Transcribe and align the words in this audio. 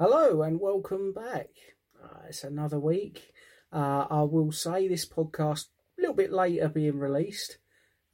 Hello 0.00 0.40
and 0.40 0.58
welcome 0.58 1.12
back. 1.12 1.50
Uh, 2.02 2.22
it's 2.26 2.44
another 2.44 2.80
week. 2.80 3.30
Uh, 3.70 4.06
I 4.10 4.22
will 4.22 4.50
say 4.50 4.88
this 4.88 5.06
podcast 5.06 5.66
a 5.98 6.00
little 6.00 6.16
bit 6.16 6.32
later 6.32 6.68
being 6.68 6.98
released. 6.98 7.58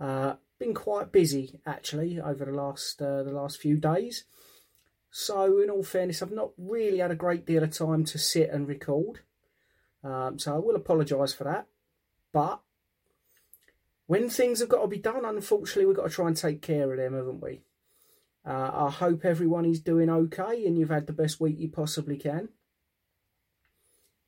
Uh, 0.00 0.34
been 0.58 0.74
quite 0.74 1.12
busy 1.12 1.60
actually 1.64 2.20
over 2.20 2.44
the 2.44 2.52
last 2.52 3.00
uh, 3.00 3.22
the 3.22 3.30
last 3.30 3.60
few 3.60 3.76
days. 3.76 4.24
So 5.12 5.62
in 5.62 5.70
all 5.70 5.84
fairness, 5.84 6.20
I've 6.20 6.32
not 6.32 6.50
really 6.58 6.98
had 6.98 7.12
a 7.12 7.16
great 7.16 7.46
deal 7.46 7.62
of 7.62 7.70
time 7.70 8.04
to 8.06 8.18
sit 8.18 8.50
and 8.50 8.66
record. 8.66 9.20
Um, 10.02 10.38
so 10.38 10.56
I 10.56 10.58
will 10.58 10.76
apologise 10.76 11.32
for 11.32 11.44
that. 11.44 11.68
But 12.32 12.60
when 14.06 14.28
things 14.28 14.58
have 14.58 14.68
got 14.68 14.82
to 14.82 14.88
be 14.88 14.98
done, 14.98 15.24
unfortunately, 15.24 15.86
we've 15.86 15.96
got 15.96 16.08
to 16.08 16.14
try 16.14 16.26
and 16.26 16.36
take 16.36 16.60
care 16.60 16.90
of 16.90 16.98
them, 16.98 17.14
haven't 17.14 17.40
we? 17.40 17.62
Uh, 18.46 18.86
I 18.86 18.90
hope 18.90 19.24
everyone 19.24 19.64
is 19.64 19.80
doing 19.80 20.08
okay 20.08 20.66
and 20.66 20.78
you've 20.78 20.90
had 20.90 21.06
the 21.06 21.12
best 21.12 21.40
week 21.40 21.58
you 21.58 21.68
possibly 21.68 22.16
can. 22.16 22.48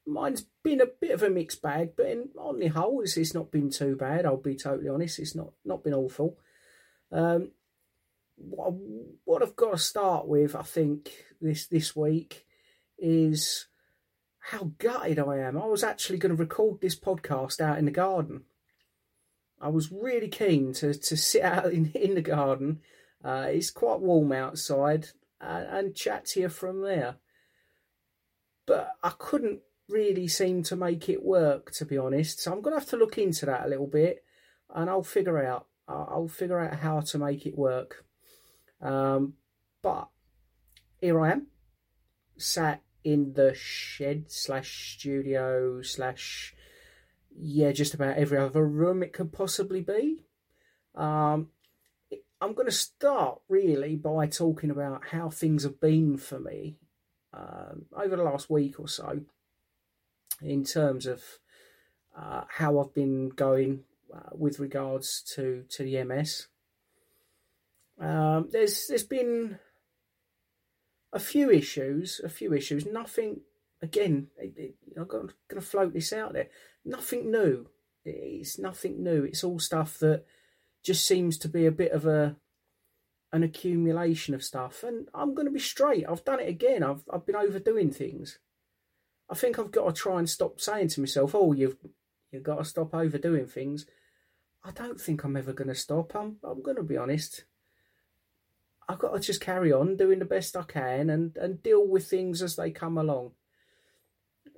Mine's 0.06 0.46
been 0.62 0.80
a 0.80 0.86
bit 0.86 1.12
of 1.12 1.22
a 1.22 1.30
mixed 1.30 1.62
bag, 1.62 1.90
but 1.96 2.06
in, 2.06 2.28
on 2.36 2.58
the 2.58 2.68
whole, 2.68 3.00
it's, 3.00 3.16
it's 3.16 3.34
not 3.34 3.50
been 3.50 3.70
too 3.70 3.96
bad. 3.96 4.26
I'll 4.26 4.36
be 4.36 4.56
totally 4.56 4.88
honest; 4.88 5.18
it's 5.18 5.36
not 5.36 5.52
not 5.64 5.84
been 5.84 5.94
awful. 5.94 6.38
Um, 7.12 7.52
what, 8.36 8.74
what 9.24 9.42
I've 9.42 9.56
got 9.56 9.72
to 9.72 9.78
start 9.78 10.26
with, 10.26 10.56
I 10.56 10.62
think, 10.62 11.10
this 11.40 11.66
this 11.66 11.94
week 11.94 12.46
is 12.98 13.66
how 14.40 14.72
gutted 14.78 15.18
I 15.18 15.38
am. 15.38 15.56
I 15.56 15.66
was 15.66 15.84
actually 15.84 16.18
going 16.18 16.34
to 16.34 16.42
record 16.42 16.80
this 16.80 16.98
podcast 16.98 17.60
out 17.60 17.78
in 17.78 17.84
the 17.84 17.90
garden. 17.90 18.42
I 19.60 19.68
was 19.68 19.92
really 19.92 20.28
keen 20.28 20.72
to 20.74 20.94
to 20.94 21.16
sit 21.16 21.42
out 21.44 21.72
in 21.72 21.92
in 21.92 22.14
the 22.14 22.22
garden 22.22 22.80
uh, 23.24 23.46
it's 23.48 23.70
quite 23.70 24.00
warm 24.00 24.32
outside 24.32 25.08
and, 25.40 25.66
and 25.66 25.94
chat 25.94 26.26
to 26.26 26.40
you 26.40 26.48
from 26.48 26.82
there. 26.82 27.16
But 28.66 28.92
I 29.02 29.12
couldn't 29.18 29.60
really 29.88 30.28
seem 30.28 30.62
to 30.64 30.76
make 30.76 31.08
it 31.08 31.24
work, 31.24 31.72
to 31.72 31.84
be 31.84 31.98
honest. 31.98 32.40
So 32.40 32.52
I'm 32.52 32.62
going 32.62 32.74
to 32.74 32.80
have 32.80 32.88
to 32.90 32.96
look 32.96 33.18
into 33.18 33.46
that 33.46 33.66
a 33.66 33.68
little 33.68 33.86
bit 33.86 34.24
and 34.74 34.88
I'll 34.88 35.02
figure 35.02 35.44
out. 35.44 35.66
I'll 35.88 36.28
figure 36.28 36.60
out 36.60 36.78
how 36.78 37.00
to 37.00 37.18
make 37.18 37.46
it 37.46 37.58
work. 37.58 38.04
Um, 38.80 39.34
but 39.82 40.08
here 41.00 41.20
I 41.20 41.32
am, 41.32 41.48
sat 42.36 42.82
in 43.02 43.32
the 43.32 43.54
shed 43.54 44.30
slash 44.30 44.94
studio 44.96 45.82
slash 45.82 46.54
yeah, 47.36 47.72
just 47.72 47.94
about 47.94 48.16
every 48.16 48.38
other 48.38 48.64
room 48.66 49.02
it 49.02 49.12
could 49.12 49.32
possibly 49.32 49.80
be. 49.80 50.24
Um, 50.94 51.48
I'm 52.40 52.54
going 52.54 52.66
to 52.66 52.72
start 52.72 53.40
really 53.48 53.96
by 53.96 54.26
talking 54.26 54.70
about 54.70 55.08
how 55.10 55.28
things 55.28 55.62
have 55.64 55.80
been 55.80 56.16
for 56.16 56.40
me 56.40 56.76
um, 57.34 57.86
over 57.96 58.16
the 58.16 58.22
last 58.22 58.48
week 58.48 58.80
or 58.80 58.88
so 58.88 59.20
in 60.42 60.64
terms 60.64 61.06
of 61.06 61.22
uh, 62.16 62.44
how 62.48 62.78
I've 62.78 62.94
been 62.94 63.28
going 63.28 63.84
uh, 64.14 64.30
with 64.32 64.58
regards 64.58 65.22
to, 65.34 65.64
to 65.68 65.84
the 65.84 66.02
MS. 66.02 66.48
Um, 68.00 68.48
there's 68.50 68.86
there's 68.86 69.04
been 69.04 69.58
a 71.12 71.18
few 71.18 71.50
issues, 71.50 72.20
a 72.24 72.30
few 72.30 72.54
issues. 72.54 72.86
Nothing 72.86 73.42
again. 73.82 74.28
It, 74.38 74.54
it, 74.56 74.74
I'm 74.96 75.04
going 75.04 75.28
to 75.50 75.60
float 75.60 75.92
this 75.92 76.12
out 76.12 76.32
there. 76.32 76.48
Nothing 76.84 77.30
new. 77.30 77.66
It's 78.04 78.58
nothing 78.58 79.02
new. 79.02 79.24
It's 79.24 79.44
all 79.44 79.58
stuff 79.58 79.98
that 79.98 80.24
just 80.82 81.06
seems 81.06 81.38
to 81.38 81.48
be 81.48 81.66
a 81.66 81.72
bit 81.72 81.92
of 81.92 82.06
a 82.06 82.36
an 83.32 83.42
accumulation 83.42 84.34
of 84.34 84.42
stuff. 84.42 84.82
And 84.82 85.08
I'm 85.14 85.34
going 85.34 85.46
to 85.46 85.52
be 85.52 85.60
straight. 85.60 86.04
I've 86.08 86.24
done 86.24 86.40
it 86.40 86.48
again. 86.48 86.82
I've 86.82 87.02
I've 87.12 87.26
been 87.26 87.36
overdoing 87.36 87.90
things. 87.90 88.38
I 89.28 89.34
think 89.34 89.58
I've 89.58 89.70
got 89.70 89.86
to 89.86 89.92
try 89.92 90.18
and 90.18 90.28
stop 90.28 90.60
saying 90.60 90.88
to 90.88 91.00
myself, 91.00 91.34
"Oh, 91.34 91.52
you've 91.52 91.76
you've 92.32 92.42
got 92.42 92.58
to 92.58 92.64
stop 92.64 92.94
overdoing 92.94 93.46
things." 93.46 93.86
I 94.62 94.72
don't 94.72 95.00
think 95.00 95.24
I'm 95.24 95.36
ever 95.36 95.52
going 95.52 95.68
to 95.68 95.74
stop. 95.74 96.14
I'm 96.14 96.36
I'm 96.42 96.62
going 96.62 96.76
to 96.76 96.82
be 96.82 96.96
honest. 96.96 97.44
I've 98.88 98.98
got 98.98 99.14
to 99.14 99.20
just 99.20 99.40
carry 99.40 99.72
on 99.72 99.96
doing 99.96 100.18
the 100.18 100.24
best 100.24 100.56
I 100.56 100.64
can 100.64 101.10
and 101.10 101.36
and 101.36 101.62
deal 101.62 101.86
with 101.86 102.08
things 102.08 102.42
as 102.42 102.56
they 102.56 102.70
come 102.70 102.98
along. 102.98 103.32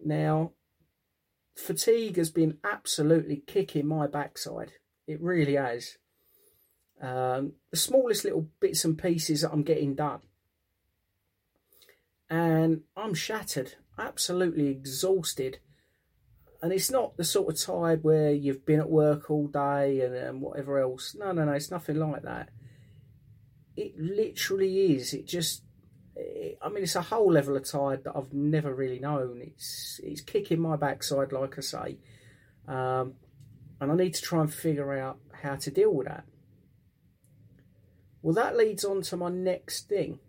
Now, 0.04 0.52
fatigue 1.54 2.16
has 2.16 2.30
been 2.30 2.58
absolutely 2.64 3.42
kicking 3.47 3.86
my 3.86 4.06
backside. 4.06 4.72
It 5.06 5.20
really 5.20 5.54
has. 5.54 5.98
Um, 7.02 7.54
the 7.72 7.76
smallest 7.76 8.24
little 8.24 8.48
bits 8.60 8.84
and 8.84 8.96
pieces 8.96 9.42
that 9.42 9.50
I'm 9.52 9.64
getting 9.64 9.96
done. 9.96 10.20
And 12.30 12.82
I'm 12.96 13.12
shattered, 13.12 13.74
absolutely 13.98 14.68
exhausted. 14.68 15.58
And 16.62 16.72
it's 16.72 16.92
not 16.92 17.16
the 17.16 17.24
sort 17.24 17.52
of 17.52 17.60
tired 17.60 18.04
where 18.04 18.32
you've 18.32 18.64
been 18.64 18.78
at 18.78 18.88
work 18.88 19.30
all 19.30 19.48
day 19.48 20.00
and, 20.00 20.14
and 20.14 20.41
whatever 20.41 20.78
else. 20.78 21.16
No, 21.18 21.32
no, 21.32 21.44
no, 21.44 21.52
it's 21.52 21.72
nothing 21.72 21.96
like 21.96 22.22
that. 22.22 22.50
It 23.76 23.98
literally 23.98 24.94
is. 24.94 25.12
It 25.12 25.26
just, 25.26 25.64
it, 26.14 26.56
I 26.62 26.68
mean, 26.68 26.84
it's 26.84 26.94
a 26.94 27.02
whole 27.02 27.32
level 27.32 27.56
of 27.56 27.64
tired 27.68 28.04
that 28.04 28.16
I've 28.16 28.32
never 28.32 28.72
really 28.72 29.00
known. 29.00 29.42
It's 29.42 30.00
it's 30.04 30.20
kicking 30.20 30.60
my 30.60 30.76
backside, 30.76 31.32
like 31.32 31.58
I 31.58 31.62
say. 31.62 31.98
Um, 32.68 33.14
and 33.80 33.91
I 33.91 33.94
need 33.96 34.14
to 34.14 34.22
try 34.22 34.41
and 34.41 34.54
figure 34.54 34.96
out 34.96 35.18
how 35.32 35.56
to 35.56 35.70
deal 35.70 35.92
with 35.92 36.06
that. 36.06 36.24
Well, 38.22 38.34
that 38.34 38.56
leads 38.56 38.84
on 38.84 39.03
to 39.03 39.16
my 39.16 39.28
next 39.28 39.88
thing. 39.88 40.21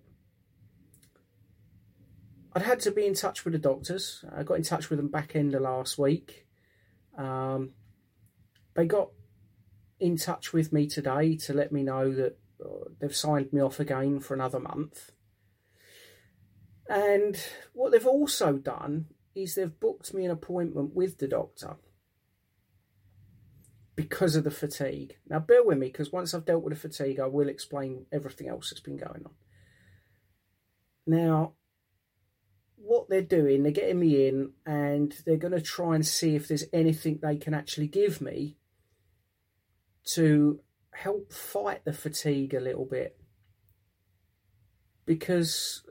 I'd 2.55 2.63
had 2.63 2.79
to 2.81 2.91
be 2.91 3.05
in 3.05 3.13
touch 3.13 3.45
with 3.45 3.53
the 3.53 3.59
doctors. 3.59 4.25
I 4.35 4.43
got 4.43 4.55
in 4.55 4.63
touch 4.63 4.89
with 4.89 4.97
them 4.97 5.09
back 5.09 5.35
end 5.35 5.55
of 5.55 5.61
last 5.61 5.97
week. 5.97 6.47
Um, 7.17 7.71
they 8.75 8.85
got 8.85 9.09
in 9.99 10.17
touch 10.17 10.53
with 10.53 10.73
me 10.73 10.87
today 10.87 11.35
to 11.37 11.53
let 11.53 11.71
me 11.71 11.83
know 11.83 12.11
that 12.13 12.37
uh, 12.63 12.89
they've 12.99 13.15
signed 13.15 13.53
me 13.53 13.61
off 13.61 13.79
again 13.79 14.19
for 14.19 14.33
another 14.33 14.59
month. 14.59 15.11
And 16.89 17.39
what 17.73 17.91
they've 17.91 18.05
also 18.05 18.53
done 18.53 19.07
is 19.35 19.55
they've 19.55 19.79
booked 19.79 20.13
me 20.13 20.25
an 20.25 20.31
appointment 20.31 20.95
with 20.95 21.17
the 21.19 21.27
doctor 21.27 21.77
because 23.95 24.35
of 24.35 24.43
the 24.43 24.51
fatigue. 24.51 25.17
Now, 25.29 25.39
bear 25.39 25.63
with 25.63 25.77
me 25.77 25.87
because 25.87 26.11
once 26.11 26.33
I've 26.33 26.45
dealt 26.45 26.63
with 26.63 26.73
the 26.73 26.79
fatigue, 26.79 27.19
I 27.19 27.27
will 27.27 27.49
explain 27.49 28.05
everything 28.11 28.47
else 28.47 28.69
that's 28.69 28.81
been 28.81 28.97
going 28.97 29.23
on. 29.25 29.31
Now, 31.05 31.53
what 32.77 33.09
they're 33.09 33.21
doing, 33.21 33.63
they're 33.63 33.71
getting 33.71 33.99
me 33.99 34.27
in 34.27 34.51
and 34.65 35.13
they're 35.25 35.37
going 35.37 35.53
to 35.53 35.61
try 35.61 35.95
and 35.95 36.05
see 36.05 36.35
if 36.35 36.47
there's 36.47 36.65
anything 36.73 37.19
they 37.21 37.37
can 37.37 37.53
actually 37.53 37.87
give 37.87 38.19
me 38.19 38.57
to 40.05 40.59
help 40.91 41.31
fight 41.31 41.85
the 41.85 41.93
fatigue 41.93 42.53
a 42.53 42.59
little 42.59 42.85
bit. 42.85 43.17
Because 45.05 45.83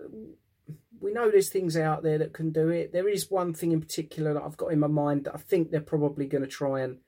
we 1.01 1.13
know 1.13 1.31
there's 1.31 1.51
things 1.51 1.77
out 1.77 2.03
there 2.03 2.19
that 2.19 2.33
can 2.33 2.51
do 2.51 2.69
it. 2.69 2.93
There 2.93 3.09
is 3.09 3.31
one 3.31 3.55
thing 3.55 3.73
in 3.73 3.81
particular 3.81 4.34
that 4.34 4.43
I've 4.43 4.57
got 4.57 4.73
in 4.73 4.81
my 4.81 4.87
mind 4.87 5.25
that 5.25 5.34
I 5.34 5.39
think 5.39 5.71
they're 5.71 5.81
probably 5.81 6.27
going 6.27 6.45
to 6.45 6.49
try 6.49 6.81
and 6.81 6.99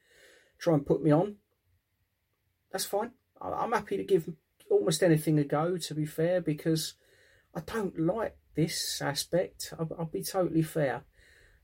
try 0.65 0.75
and 0.75 0.87
put 0.87 1.03
me 1.03 1.11
on. 1.11 1.37
That's 2.73 2.87
fine. 2.87 3.11
I'm 3.41 3.73
happy 3.73 3.99
to 3.99 4.05
give 4.05 4.31
almost 4.71 5.03
anything 5.03 5.39
a 5.39 5.45
go, 5.45 5.77
to 5.77 5.95
be 5.95 6.07
fair, 6.07 6.41
because 6.41 6.95
I 7.55 7.61
don't 7.61 7.99
like 7.99 8.37
this 8.55 9.03
aspect. 9.03 9.75
I'll, 9.79 9.91
I'll 9.99 10.07
be 10.07 10.23
totally 10.23 10.63
fair. 10.63 11.03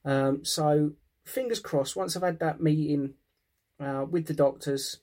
Um, 0.04 0.44
so, 0.44 0.92
fingers 1.24 1.60
crossed, 1.60 1.96
once 1.96 2.14
I've 2.14 2.22
had 2.22 2.40
that 2.40 2.60
meeting 2.60 3.14
uh, 3.80 4.04
with 4.08 4.26
the 4.26 4.34
doctors, 4.34 5.00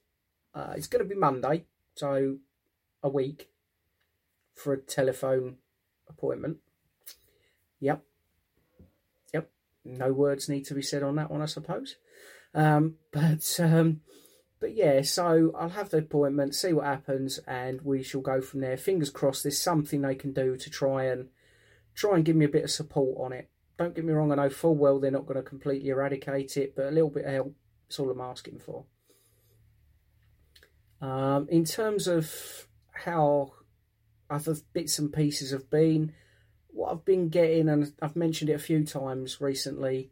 uh, 0.53 0.73
it's 0.75 0.87
going 0.87 1.03
to 1.03 1.09
be 1.09 1.19
Monday, 1.19 1.65
so 1.95 2.37
a 3.01 3.09
week 3.09 3.49
for 4.53 4.73
a 4.73 4.81
telephone 4.81 5.57
appointment. 6.07 6.57
Yep. 7.79 8.03
Yep. 9.33 9.49
No 9.85 10.13
words 10.13 10.47
need 10.47 10.65
to 10.65 10.75
be 10.75 10.81
said 10.81 11.03
on 11.03 11.15
that 11.15 11.31
one, 11.31 11.41
I 11.41 11.47
suppose. 11.47 11.95
Um, 12.53 12.95
but 13.11 13.59
um, 13.59 14.01
but 14.59 14.75
yeah, 14.75 15.01
so 15.01 15.53
I'll 15.57 15.69
have 15.69 15.89
the 15.89 15.99
appointment, 15.99 16.55
see 16.55 16.73
what 16.73 16.85
happens, 16.85 17.39
and 17.47 17.81
we 17.81 18.01
shall 18.01 18.21
go 18.21 18.41
from 18.41 18.61
there. 18.61 18.77
Fingers 18.77 19.09
crossed, 19.09 19.43
there's 19.43 19.61
something 19.61 20.01
they 20.01 20.15
can 20.15 20.33
do 20.33 20.57
to 20.57 20.69
try 20.69 21.05
and 21.05 21.29
try 21.93 22.15
and 22.15 22.25
give 22.25 22.35
me 22.35 22.45
a 22.45 22.49
bit 22.49 22.63
of 22.63 22.71
support 22.71 23.17
on 23.19 23.33
it. 23.33 23.49
Don't 23.77 23.95
get 23.95 24.05
me 24.05 24.13
wrong, 24.13 24.31
I 24.31 24.35
know 24.35 24.49
full 24.49 24.75
well 24.75 24.99
they're 24.99 25.11
not 25.11 25.27
going 25.27 25.37
to 25.37 25.43
completely 25.43 25.89
eradicate 25.89 26.57
it, 26.57 26.75
but 26.75 26.87
a 26.87 26.91
little 26.91 27.11
bit 27.11 27.25
of 27.25 27.33
help 27.33 27.55
is 27.89 27.99
all 27.99 28.09
I'm 28.09 28.21
asking 28.21 28.59
for. 28.59 28.85
Um, 30.99 31.47
in 31.49 31.63
terms 31.63 32.07
of 32.07 32.67
how 32.91 33.53
other 34.29 34.55
bits 34.73 34.97
and 34.97 35.13
pieces 35.13 35.51
have 35.51 35.69
been, 35.69 36.13
what 36.69 36.91
I've 36.91 37.05
been 37.05 37.29
getting, 37.29 37.69
and 37.69 37.93
I've 38.01 38.15
mentioned 38.15 38.49
it 38.49 38.53
a 38.53 38.59
few 38.59 38.83
times 38.83 39.39
recently, 39.39 40.11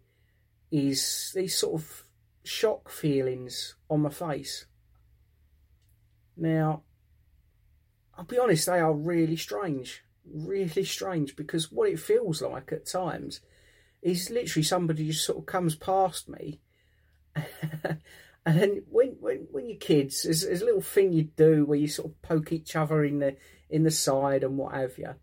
is 0.72 1.32
these 1.34 1.58
sort 1.58 1.82
of 1.82 2.05
shock 2.48 2.90
feelings 2.90 3.76
on 3.90 4.02
my 4.02 4.10
face. 4.10 4.66
Now, 6.38 6.84
I'll 8.18 8.26
be 8.26 8.40
honest, 8.40 8.66
they 8.66 8.80
are 8.80 8.94
really 8.94 9.38
strange. 9.38 10.04
really 10.26 10.84
strange 10.84 11.36
because 11.36 11.72
what 11.72 11.90
it 11.90 12.00
feels 12.00 12.42
like 12.42 12.72
at 12.72 12.86
times 12.86 13.42
is 14.02 14.30
literally 14.30 14.64
somebody 14.64 15.08
just 15.08 15.26
sort 15.26 15.40
of 15.40 15.46
comes 15.46 15.76
past 15.76 16.30
me. 16.30 16.60
and 17.36 18.00
then 18.46 18.84
when, 18.90 19.18
when, 19.20 19.48
when 19.52 19.68
you're 19.68 19.78
kids, 19.78 20.24
there's, 20.24 20.44
there's 20.44 20.62
a 20.62 20.66
little 20.66 20.82
thing 20.82 21.12
you 21.12 21.24
do 21.24 21.66
where 21.66 21.78
you 21.78 21.88
sort 21.88 22.12
of 22.12 22.22
poke 22.22 22.52
each 22.52 22.76
other 22.76 23.04
in 23.04 23.20
the 23.20 23.36
in 23.70 23.84
the 23.84 23.92
side 23.92 24.44
and 24.44 24.58
what 24.58 24.76
have 24.76 24.98
you. 24.98 25.16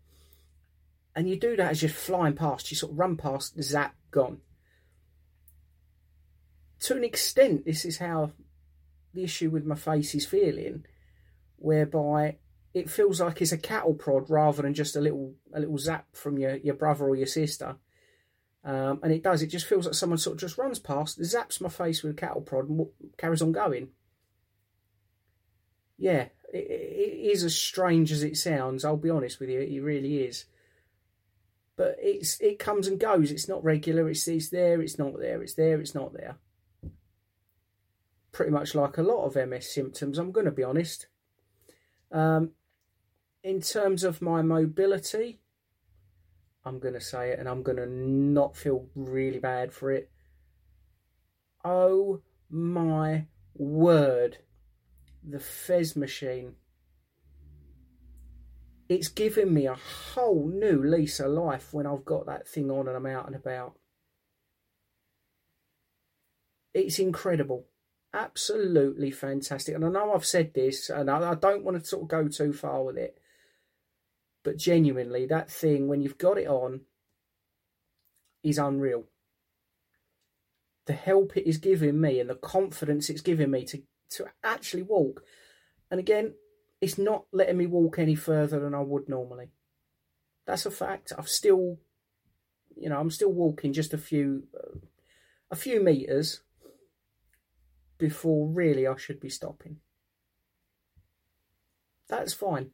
And 1.15 1.29
you 1.29 1.39
do 1.39 1.55
that 1.55 1.71
as 1.71 1.81
you're 1.81 1.89
flying 1.89 2.35
past, 2.35 2.71
you 2.71 2.77
sort 2.77 2.91
of 2.91 2.99
run 2.99 3.17
past, 3.17 3.61
zap, 3.61 3.95
gone. 4.11 4.39
To 6.83 6.97
an 6.97 7.03
extent, 7.05 7.63
this 7.63 7.85
is 7.85 7.99
how 7.99 8.33
the 9.13 9.23
issue 9.23 9.49
with 9.49 9.65
my 9.65 9.75
face 9.75 10.13
is 10.15 10.25
feeling, 10.25 10.85
whereby 11.55 12.39
it 12.73 12.89
feels 12.89 13.21
like 13.21 13.41
it's 13.41 13.53
a 13.53 13.57
cattle 13.57 13.93
prod 13.93 14.29
rather 14.29 14.61
than 14.61 14.73
just 14.73 14.97
a 14.97 15.01
little 15.01 15.35
a 15.53 15.61
little 15.61 15.77
zap 15.77 16.07
from 16.13 16.37
your, 16.37 16.57
your 16.57 16.73
brother 16.73 17.05
or 17.05 17.15
your 17.15 17.27
sister. 17.27 17.77
Um, 18.65 18.99
and 19.01 19.13
it 19.13 19.23
does. 19.23 19.41
It 19.41 19.47
just 19.47 19.65
feels 19.65 19.85
like 19.85 19.95
someone 19.95 20.17
sort 20.17 20.35
of 20.35 20.41
just 20.41 20.57
runs 20.57 20.77
past, 20.77 21.21
zaps 21.21 21.61
my 21.61 21.69
face 21.69 22.03
with 22.03 22.13
a 22.13 22.15
cattle 22.19 22.41
prod, 22.41 22.67
and 22.67 22.85
carries 23.17 23.41
on 23.41 23.53
going. 23.53 23.87
Yeah, 25.97 26.27
it, 26.53 26.67
it 26.67 27.31
is 27.31 27.45
as 27.45 27.55
strange 27.55 28.11
as 28.11 28.23
it 28.23 28.35
sounds. 28.35 28.83
I'll 28.83 28.97
be 28.97 29.09
honest 29.09 29.39
with 29.39 29.49
you, 29.49 29.61
it 29.61 29.79
really 29.81 30.23
is. 30.23 30.45
But 31.77 31.95
it's 31.99 32.41
it 32.41 32.59
comes 32.59 32.87
and 32.87 32.99
goes. 32.99 33.31
It's 33.31 33.47
not 33.47 33.63
regular. 33.63 34.09
It's 34.09 34.27
it's 34.27 34.49
there. 34.49 34.81
It's 34.81 34.99
not 34.99 35.17
there. 35.17 35.41
It's 35.41 35.53
there. 35.53 35.79
It's 35.79 35.95
not 35.95 36.11
there. 36.11 36.39
Pretty 38.33 38.51
much 38.51 38.75
like 38.75 38.97
a 38.97 39.03
lot 39.03 39.23
of 39.23 39.47
MS 39.47 39.73
symptoms. 39.73 40.17
I'm 40.17 40.33
going 40.33 40.45
to 40.45 40.51
be 40.51 40.63
honest. 40.63 41.07
Um, 42.11 42.51
in 43.43 43.61
terms 43.61 44.03
of 44.03 44.21
my 44.21 44.41
mobility, 44.41 45.39
I'm 46.65 46.79
going 46.79 46.95
to 46.95 47.01
say 47.01 47.29
it 47.29 47.39
and 47.39 47.47
I'm 47.47 47.63
going 47.63 47.77
to 47.77 47.85
not 47.85 48.57
feel 48.57 48.87
really 48.95 49.39
bad 49.39 49.71
for 49.71 49.91
it. 49.91 50.09
Oh 51.63 52.21
my 52.49 53.27
word. 53.53 54.39
The 55.23 55.39
FES 55.39 55.95
machine. 55.95 56.55
It's 58.89 59.07
given 59.07 59.53
me 59.53 59.65
a 59.65 59.75
whole 60.13 60.47
new 60.47 60.83
lease 60.83 61.19
of 61.19 61.31
life 61.31 61.73
when 61.73 61.87
I've 61.87 62.03
got 62.03 62.25
that 62.25 62.47
thing 62.47 62.69
on 62.69 62.87
and 62.87 62.97
I'm 62.97 63.05
out 63.05 63.27
and 63.27 63.35
about. 63.35 63.77
It's 66.73 66.99
incredible. 66.99 67.67
Absolutely 68.13 69.11
fantastic. 69.11 69.75
And 69.75 69.83
I 69.83 69.89
know 69.89 70.13
I've 70.13 70.25
said 70.25 70.53
this 70.53 70.89
and 70.89 71.09
I 71.09 71.33
don't 71.35 71.63
want 71.63 71.79
to 71.79 71.85
sort 71.85 72.03
of 72.03 72.09
go 72.09 72.27
too 72.27 72.53
far 72.53 72.83
with 72.83 72.97
it 72.97 73.19
but 74.43 74.57
genuinely, 74.57 75.25
that 75.25 75.49
thing, 75.49 75.87
when 75.87 76.01
you've 76.01 76.17
got 76.17 76.37
it 76.37 76.47
on, 76.47 76.81
is 78.43 78.57
unreal. 78.57 79.05
The 80.85 80.93
help 80.93 81.37
it 81.37 81.47
is 81.47 81.57
giving 81.57 81.99
me 82.01 82.19
and 82.19 82.29
the 82.29 82.35
confidence 82.35 83.09
it's 83.09 83.21
giving 83.21 83.49
me 83.49 83.63
to, 83.65 83.81
to 84.11 84.25
actually 84.43 84.83
walk. 84.83 85.23
And 85.89 85.99
again, 85.99 86.33
it's 86.81 86.97
not 86.97 87.23
letting 87.31 87.57
me 87.57 87.67
walk 87.67 87.97
any 87.97 88.15
further 88.15 88.59
than 88.59 88.75
I 88.75 88.81
would 88.81 89.07
normally. 89.07 89.51
That's 90.45 90.65
a 90.65 90.71
fact. 90.71 91.13
I've 91.17 91.29
still, 91.29 91.79
you 92.75 92.89
know, 92.89 92.99
I'm 92.99 93.11
still 93.11 93.31
walking 93.31 93.71
just 93.71 93.93
a 93.93 93.97
few, 93.97 94.43
uh, 94.53 94.77
a 95.49 95.55
few 95.55 95.81
meters 95.81 96.41
before 98.03 98.49
really 98.49 98.85
I 98.85 98.97
should 98.97 99.21
be 99.21 99.29
stopping. 99.29 99.77
That's 102.09 102.33
fine 102.33 102.71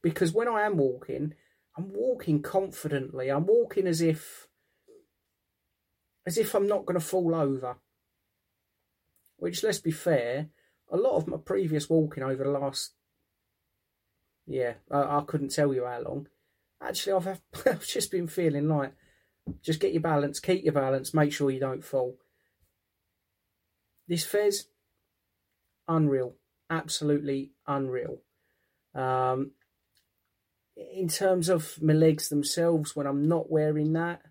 because 0.00 0.32
when 0.32 0.48
I 0.48 0.62
am 0.62 0.78
walking, 0.78 1.34
I'm 1.76 1.92
walking 1.92 2.40
confidently. 2.40 3.28
I'm 3.28 3.44
walking 3.44 3.86
as 3.86 4.00
if 4.00 4.48
as 6.26 6.38
if 6.38 6.54
I'm 6.54 6.66
not 6.66 6.86
going 6.86 6.98
to 6.98 7.04
fall 7.04 7.34
over. 7.34 7.76
Which, 9.36 9.62
let's 9.62 9.80
be 9.80 9.90
fair, 9.90 10.48
a 10.90 10.96
lot 10.96 11.16
of 11.16 11.28
my 11.28 11.36
previous 11.36 11.90
walking 11.90 12.22
over 12.22 12.42
the 12.42 12.50
last 12.50 12.94
yeah, 14.46 14.76
I, 14.90 15.18
I 15.18 15.24
couldn't 15.26 15.54
tell 15.54 15.74
you 15.74 15.84
how 15.84 16.00
long. 16.00 16.28
Actually, 16.82 17.12
I've 17.12 17.40
I've 17.66 17.86
just 17.86 18.10
been 18.10 18.28
feeling 18.28 18.66
like 18.66 18.94
just 19.60 19.78
get 19.78 19.92
your 19.92 20.00
balance, 20.00 20.40
keep 20.40 20.64
your 20.64 20.72
balance, 20.72 21.12
make 21.12 21.34
sure 21.34 21.50
you 21.50 21.60
don't 21.60 21.84
fall. 21.84 22.16
This 24.08 24.24
FES, 24.24 24.64
unreal, 25.86 26.34
absolutely 26.70 27.52
unreal. 27.66 28.22
Um, 28.94 29.52
in 30.76 31.08
terms 31.08 31.48
of 31.48 31.80
my 31.82 31.92
legs 31.92 32.28
themselves, 32.28 32.96
when 32.96 33.06
I'm 33.06 33.28
not 33.28 33.50
wearing 33.50 33.92
that, 33.92 34.22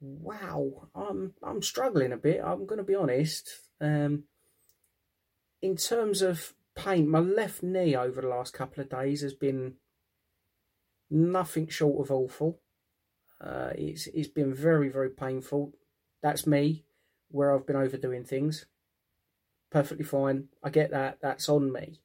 wow, 0.00 0.88
I'm 0.94 1.34
I'm 1.42 1.62
struggling 1.62 2.12
a 2.12 2.16
bit. 2.16 2.40
I'm 2.44 2.66
going 2.66 2.78
to 2.78 2.84
be 2.84 2.94
honest. 2.94 3.50
Um, 3.80 4.24
in 5.60 5.76
terms 5.76 6.22
of 6.22 6.54
pain, 6.74 7.08
my 7.08 7.18
left 7.18 7.62
knee 7.62 7.94
over 7.94 8.22
the 8.22 8.28
last 8.28 8.54
couple 8.54 8.82
of 8.82 8.88
days 8.88 9.20
has 9.20 9.34
been 9.34 9.74
nothing 11.10 11.68
short 11.68 12.00
of 12.06 12.10
awful. 12.10 12.60
Uh, 13.40 13.70
it's 13.74 14.06
it's 14.08 14.28
been 14.28 14.54
very 14.54 14.88
very 14.88 15.10
painful. 15.10 15.72
That's 16.22 16.46
me, 16.46 16.84
where 17.30 17.54
I've 17.54 17.66
been 17.66 17.76
overdoing 17.76 18.24
things. 18.24 18.66
Perfectly 19.70 20.04
fine. 20.04 20.48
I 20.62 20.70
get 20.70 20.90
that. 20.90 21.18
That's 21.22 21.48
on 21.48 21.72
me 21.72 22.00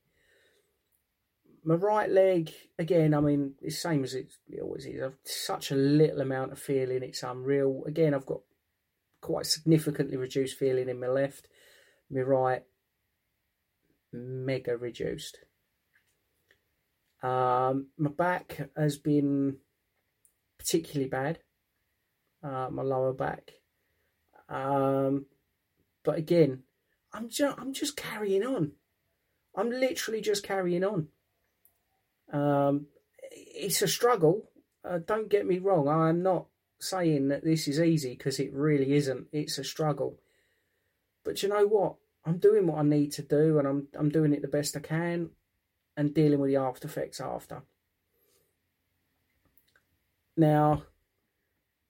my 1.66 1.76
right 1.76 2.10
leg 2.10 2.54
again. 2.78 3.14
I 3.14 3.20
mean, 3.20 3.56
it's 3.62 3.82
same 3.82 4.04
as 4.04 4.14
it 4.14 4.32
always 4.62 4.86
is. 4.86 5.02
I've 5.02 5.18
such 5.24 5.72
a 5.72 5.76
little 5.76 6.22
amount 6.22 6.52
of 6.52 6.60
feeling; 6.60 7.02
it's 7.02 7.24
unreal. 7.24 7.84
Again, 7.88 8.14
I've 8.14 8.26
got 8.26 8.42
quite 9.20 9.48
significantly 9.48 10.16
reduced 10.16 10.58
feeling 10.58 10.88
in 10.88 11.00
my 11.00 11.08
left. 11.08 11.48
My 12.10 12.22
right, 12.22 12.64
mega 14.14 14.78
reduced. 14.78 15.40
Um, 17.24 17.88
my 17.98 18.12
back 18.12 18.70
has 18.78 18.98
been 18.98 19.58
particularly 20.60 21.10
bad. 21.10 21.40
Uh, 22.44 22.70
my 22.72 22.84
lower 22.84 23.14
back. 23.14 23.54
Um, 24.50 25.26
but 26.04 26.18
again, 26.18 26.64
I'm 27.14 27.30
just 27.30 27.58
I'm 27.60 27.74
just 27.74 27.98
carrying 27.98 28.44
on. 28.44 28.74
I'm 29.56 29.70
literally 29.70 30.22
just 30.22 30.44
carrying 30.44 30.84
on. 30.84 31.08
Um, 32.32 32.88
it's 33.32 33.82
a 33.82 33.88
struggle. 33.88 34.50
Uh, 34.84 35.00
don't 35.00 35.30
get 35.30 35.46
me 35.46 35.60
wrong. 35.60 35.88
I'm 35.88 36.22
not 36.22 36.48
saying 36.80 37.30
that 37.30 37.44
this 37.44 37.68
is 37.68 37.80
easy 37.80 38.16
because 38.16 38.40
it 38.40 38.54
really 38.54 38.94
isn't. 38.94 39.28
It's 39.32 39.58
a 39.58 39.64
struggle. 39.64 40.20
But 41.24 41.42
you 41.42 41.50
know 41.50 41.66
what? 41.66 41.96
I'm 42.26 42.38
doing 42.38 42.68
what 42.68 42.80
I 42.80 42.84
need 42.84 43.12
to 43.14 43.22
do, 43.22 43.60
and 43.60 43.68
I'm 43.68 43.88
I'm 43.98 44.10
doing 44.10 44.34
it 44.34 44.42
the 44.42 44.48
best 44.48 44.76
I 44.76 44.80
can, 44.80 45.30
and 45.96 46.14
dealing 46.14 46.40
with 46.40 46.50
the 46.50 46.58
after 46.58 46.88
effects 46.88 47.20
after. 47.20 47.64
Now, 50.38 50.84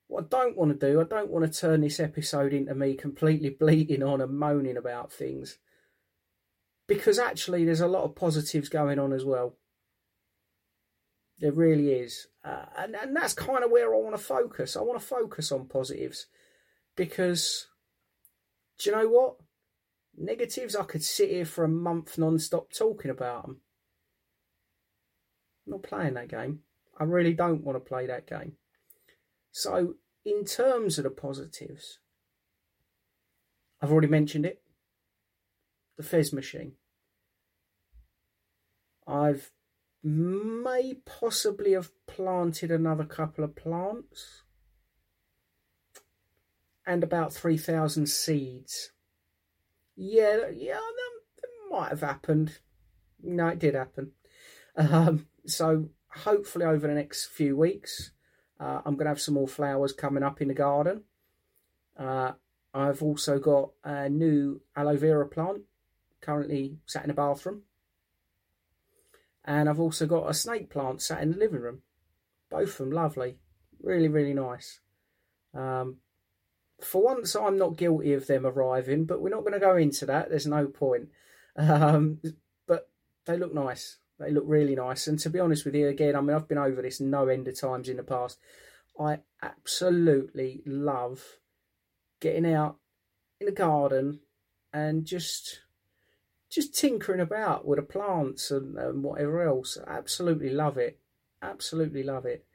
what 0.07 0.25
I 0.25 0.27
don't 0.29 0.57
want 0.57 0.79
to 0.79 0.91
do, 0.91 1.01
I 1.01 1.03
don't 1.03 1.31
want 1.31 1.51
to 1.51 1.59
turn 1.59 1.81
this 1.81 1.99
episode 1.99 2.53
into 2.53 2.75
me 2.75 2.95
completely 2.95 3.49
bleating 3.59 4.03
on 4.03 4.21
and 4.21 4.37
moaning 4.37 4.77
about 4.77 5.11
things, 5.11 5.57
because 6.87 7.19
actually 7.19 7.65
there's 7.65 7.81
a 7.81 7.87
lot 7.87 8.03
of 8.03 8.15
positives 8.15 8.69
going 8.69 8.99
on 8.99 9.13
as 9.13 9.25
well. 9.25 9.57
There 11.39 11.51
really 11.51 11.91
is. 11.91 12.27
Uh, 12.43 12.65
and, 12.77 12.95
and 12.95 13.15
that's 13.15 13.33
kind 13.33 13.63
of 13.63 13.71
where 13.71 13.93
I 13.93 13.97
want 13.97 14.15
to 14.15 14.23
focus. 14.23 14.77
I 14.77 14.81
want 14.81 14.99
to 14.99 15.05
focus 15.05 15.51
on 15.51 15.67
positives 15.67 16.27
because 16.95 17.67
do 18.79 18.89
you 18.89 18.95
know 18.95 19.07
what? 19.07 19.35
Negatives, 20.17 20.75
I 20.75 20.83
could 20.83 21.03
sit 21.03 21.29
here 21.29 21.45
for 21.45 21.65
a 21.65 21.69
month 21.69 22.17
non 22.17 22.39
stop 22.39 22.71
talking 22.71 23.11
about 23.11 23.45
them. 23.45 23.61
I'm 25.65 25.71
not 25.71 25.83
playing 25.83 26.13
that 26.13 26.29
game. 26.29 26.59
I 26.97 27.03
really 27.03 27.33
don't 27.33 27.63
want 27.63 27.75
to 27.75 27.79
play 27.81 28.07
that 28.07 28.27
game. 28.27 28.53
So, 29.57 29.93
in 30.25 30.43
terms 30.43 30.97
of 30.97 31.05
the 31.05 31.09
positives, 31.09 31.99
I've 33.81 33.89
already 33.89 34.09
mentioned 34.09 34.45
it 34.45 34.61
the 35.95 36.03
FES 36.03 36.33
machine. 36.33 36.73
I've 39.07 39.53
may 40.03 40.95
possibly 41.05 41.71
have 41.71 41.89
planted 42.05 42.69
another 42.69 43.05
couple 43.05 43.45
of 43.45 43.55
plants 43.55 44.43
and 46.85 47.01
about 47.01 47.33
3,000 47.33 48.07
seeds. 48.07 48.91
Yeah, 49.95 50.49
yeah, 50.53 50.73
that, 50.73 51.49
might 51.71 51.89
have 51.91 52.01
happened. 52.01 52.59
No, 53.23 53.47
it 53.47 53.59
did 53.59 53.75
happen. 53.75 54.11
Um, 54.75 55.27
so 55.45 55.91
hopefully 56.09 56.65
over 56.65 56.87
the 56.87 56.93
next 56.93 57.27
few 57.27 57.55
weeks, 57.55 58.11
uh, 58.59 58.81
I'm 58.85 58.95
going 58.95 59.05
to 59.05 59.11
have 59.11 59.21
some 59.21 59.33
more 59.33 59.47
flowers 59.47 59.93
coming 59.93 60.23
up 60.23 60.41
in 60.41 60.47
the 60.47 60.53
garden. 60.53 61.03
Uh, 61.97 62.33
I've 62.73 63.01
also 63.01 63.39
got 63.39 63.71
a 63.83 64.09
new 64.09 64.61
aloe 64.75 64.97
vera 64.97 65.27
plant 65.27 65.61
currently 66.21 66.77
sat 66.85 67.03
in 67.03 67.09
the 67.09 67.13
bathroom 67.13 67.61
And 69.45 69.69
I've 69.69 69.79
also 69.79 70.05
got 70.05 70.29
a 70.29 70.33
snake 70.33 70.69
plant 70.69 71.01
sat 71.01 71.21
in 71.21 71.31
the 71.31 71.37
living 71.37 71.61
room. 71.61 71.81
Both 72.49 72.71
of 72.71 72.77
them 72.77 72.91
lovely. 72.91 73.37
Really, 73.81 74.07
really 74.07 74.33
nice. 74.33 74.79
Um, 75.53 75.97
for 76.81 77.01
once, 77.01 77.35
I'm 77.35 77.57
not 77.57 77.77
guilty 77.77 78.13
of 78.13 78.27
them 78.27 78.45
arriving, 78.45 79.05
but 79.05 79.21
we're 79.21 79.29
not 79.29 79.41
going 79.41 79.53
to 79.53 79.59
go 79.59 79.77
into 79.77 80.05
that. 80.07 80.29
There's 80.29 80.47
no 80.47 80.67
point. 80.67 81.09
Um, 81.57 82.19
but 82.67 82.89
they 83.25 83.37
look 83.37 83.53
nice. 83.53 83.99
They 84.19 84.31
look 84.31 84.45
really 84.47 84.75
nice. 84.75 85.07
And 85.07 85.19
to 85.19 85.29
be 85.29 85.39
honest 85.39 85.65
with 85.65 85.75
you, 85.75 85.87
again, 85.87 86.15
I 86.15 86.21
mean, 86.21 86.35
I've 86.35 86.47
been 86.47 86.57
over 86.57 86.81
this 86.81 87.01
no 87.01 87.27
end 87.27 87.47
of 87.47 87.59
times 87.59 87.89
in 87.89 87.97
the 87.97 88.03
past. 88.03 88.39
I 88.99 89.19
absolutely 89.41 90.61
love 90.65 91.21
getting 92.21 92.51
out 92.51 92.77
in 93.39 93.45
the 93.47 93.51
garden 93.51 94.21
and 94.73 95.05
just 95.05 95.61
just 96.49 96.73
tinkering 96.73 97.19
about 97.19 97.67
with 97.67 97.77
the 97.77 97.83
plants 97.83 98.51
and, 98.51 98.77
and 98.77 99.03
whatever 99.03 99.45
else. 99.45 99.77
Absolutely 99.85 100.49
love 100.49 100.77
it. 100.77 100.99
Absolutely 101.41 102.03
love 102.03 102.25
it. 102.25 102.45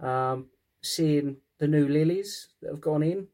Um, 0.00 0.46
seeing 0.80 1.36
the 1.58 1.68
new 1.68 1.86
lilies 1.86 2.48
that 2.60 2.70
have 2.70 2.80
gone 2.80 3.02
in, 3.02 3.28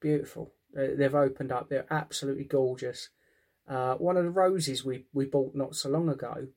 beautiful. 0.00 0.52
They've 0.74 1.14
opened 1.14 1.50
up. 1.50 1.68
They're 1.68 1.86
absolutely 1.90 2.44
gorgeous. 2.44 3.08
Uh, 3.66 3.94
one 3.94 4.16
of 4.16 4.24
the 4.24 4.30
roses 4.30 4.84
we, 4.84 5.06
we 5.12 5.24
bought 5.24 5.54
not 5.54 5.74
so 5.74 5.88
long 5.88 6.08
ago, 6.08 6.48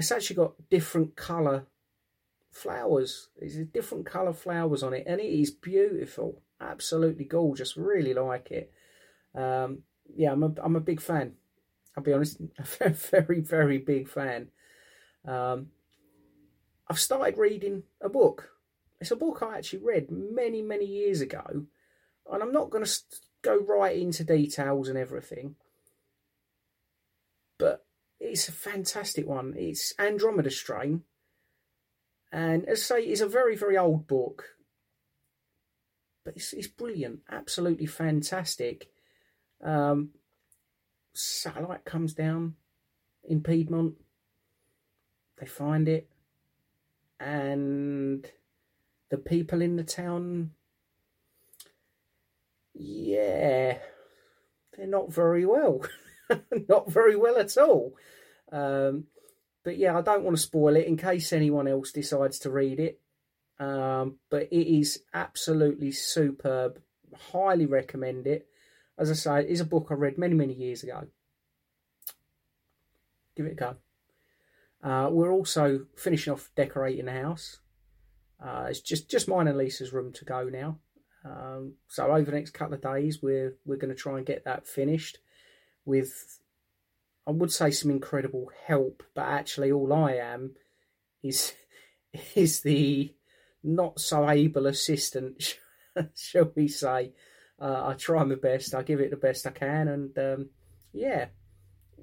it's 0.00 0.10
actually 0.10 0.36
got 0.36 0.54
different 0.70 1.14
colour 1.14 1.66
flowers. 2.50 3.28
There's 3.38 3.56
different 3.66 4.06
colour 4.06 4.32
flowers 4.32 4.82
on 4.82 4.94
it, 4.94 5.04
and 5.06 5.20
it 5.20 5.26
is 5.26 5.50
beautiful. 5.50 6.40
Absolutely 6.58 7.26
gorgeous. 7.26 7.76
Really 7.76 8.14
like 8.14 8.50
it. 8.50 8.72
Um, 9.34 9.82
yeah, 10.16 10.32
I'm 10.32 10.42
a, 10.42 10.54
I'm 10.62 10.76
a 10.76 10.80
big 10.80 11.02
fan. 11.02 11.34
I'll 11.94 12.02
be 12.02 12.14
honest, 12.14 12.40
a 12.80 12.88
very, 12.88 13.40
very 13.40 13.76
big 13.76 14.08
fan. 14.08 14.48
Um, 15.26 15.66
I've 16.88 16.98
started 16.98 17.36
reading 17.36 17.82
a 18.00 18.08
book. 18.08 18.48
It's 19.02 19.10
a 19.10 19.16
book 19.16 19.42
I 19.42 19.58
actually 19.58 19.80
read 19.80 20.10
many, 20.10 20.62
many 20.62 20.86
years 20.86 21.20
ago, 21.20 21.66
and 22.32 22.42
I'm 22.42 22.52
not 22.52 22.70
going 22.70 22.86
to 22.86 23.00
go 23.42 23.58
right 23.58 23.98
into 23.98 24.24
details 24.24 24.88
and 24.88 24.96
everything, 24.96 25.56
but 27.58 27.84
it's 28.20 28.48
a 28.48 28.52
fantastic 28.52 29.26
one. 29.26 29.54
It's 29.56 29.94
Andromeda 29.98 30.50
Strain, 30.50 31.02
and 32.30 32.68
as 32.68 32.90
I 32.90 33.00
say, 33.00 33.04
it's 33.06 33.22
a 33.22 33.28
very, 33.28 33.56
very 33.56 33.76
old 33.76 34.06
book, 34.06 34.44
but 36.24 36.36
it's, 36.36 36.52
it's 36.52 36.68
brilliant, 36.68 37.20
absolutely 37.30 37.86
fantastic. 37.86 38.90
Um, 39.64 40.10
satellite 41.12 41.84
comes 41.84 42.14
down 42.14 42.54
in 43.24 43.42
Piedmont. 43.42 43.94
They 45.38 45.46
find 45.46 45.88
it, 45.88 46.08
and 47.18 48.30
the 49.08 49.18
people 49.18 49.62
in 49.62 49.76
the 49.76 49.82
town, 49.82 50.50
yeah, 52.74 53.78
they're 54.76 54.86
not 54.86 55.12
very 55.12 55.46
well. 55.46 55.82
not 56.68 56.90
very 56.90 57.16
well 57.16 57.38
at 57.38 57.56
all. 57.56 57.94
Um, 58.52 59.04
but 59.64 59.76
yeah, 59.76 59.96
I 59.96 60.02
don't 60.02 60.24
want 60.24 60.36
to 60.36 60.42
spoil 60.42 60.76
it 60.76 60.86
in 60.86 60.96
case 60.96 61.32
anyone 61.32 61.68
else 61.68 61.92
decides 61.92 62.40
to 62.40 62.50
read 62.50 62.80
it. 62.80 63.00
Um, 63.58 64.16
but 64.30 64.44
it 64.50 64.78
is 64.78 65.02
absolutely 65.12 65.92
superb. 65.92 66.80
Highly 67.32 67.66
recommend 67.66 68.26
it 68.26 68.46
as 69.00 69.10
I 69.10 69.14
say, 69.14 69.40
it 69.40 69.48
is 69.48 69.60
a 69.60 69.64
book 69.64 69.88
I 69.90 69.94
read 69.94 70.18
many, 70.18 70.34
many 70.34 70.52
years 70.52 70.82
ago. 70.82 71.06
Give 73.34 73.46
it 73.46 73.52
a 73.52 73.54
go. 73.54 73.76
Uh, 74.82 75.08
we're 75.10 75.32
also 75.32 75.86
finishing 75.96 76.34
off 76.34 76.50
decorating 76.54 77.06
the 77.06 77.12
house. 77.12 77.60
Uh, 78.44 78.66
it's 78.68 78.80
just, 78.80 79.10
just 79.10 79.26
mine 79.26 79.48
and 79.48 79.56
Lisa's 79.56 79.94
room 79.94 80.12
to 80.12 80.24
go 80.26 80.44
now. 80.44 80.78
Um, 81.24 81.74
so 81.88 82.06
over 82.06 82.30
the 82.30 82.36
next 82.36 82.50
couple 82.50 82.74
of 82.74 82.82
days, 82.82 83.22
we're 83.22 83.54
we're 83.66 83.76
going 83.76 83.94
to 83.94 84.00
try 84.00 84.16
and 84.16 84.26
get 84.26 84.44
that 84.44 84.66
finished 84.66 85.18
with, 85.90 86.38
I 87.26 87.32
would 87.32 87.52
say, 87.52 87.70
some 87.70 87.90
incredible 87.90 88.50
help. 88.66 89.02
But 89.14 89.26
actually, 89.26 89.72
all 89.72 89.92
I 89.92 90.12
am 90.12 90.54
is 91.22 91.52
is 92.34 92.60
the 92.60 93.14
not 93.62 94.00
so 94.00 94.28
able 94.28 94.66
assistant, 94.66 95.58
shall 96.16 96.52
we 96.54 96.68
say? 96.68 97.12
Uh, 97.60 97.88
I 97.88 97.94
try 97.94 98.24
my 98.24 98.36
best. 98.36 98.74
I 98.74 98.82
give 98.82 99.00
it 99.00 99.10
the 99.10 99.16
best 99.16 99.46
I 99.46 99.50
can, 99.50 99.88
and 99.88 100.18
um, 100.18 100.50
yeah, 100.94 101.26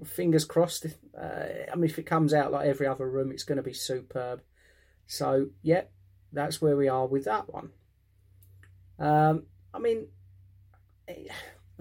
fingers 0.05 0.45
crossed. 0.45 0.85
Uh, 1.19 1.45
I 1.71 1.75
mean, 1.75 1.85
if 1.85 1.97
it 1.97 2.05
comes 2.05 2.33
out 2.33 2.51
like 2.51 2.67
every 2.67 2.85
other 2.85 3.09
room, 3.09 3.31
it's 3.31 3.43
going 3.43 3.57
to 3.57 3.63
be 3.63 3.73
superb. 3.73 4.41
So 5.07 5.47
yeah, 5.63 5.83
that's 6.31 6.61
where 6.61 6.75
we 6.75 6.89
are 6.89 7.07
with 7.07 7.25
that 7.25 7.51
one. 7.51 7.71
Um, 8.99 9.43
I 9.73 9.79
mean, 9.79 10.07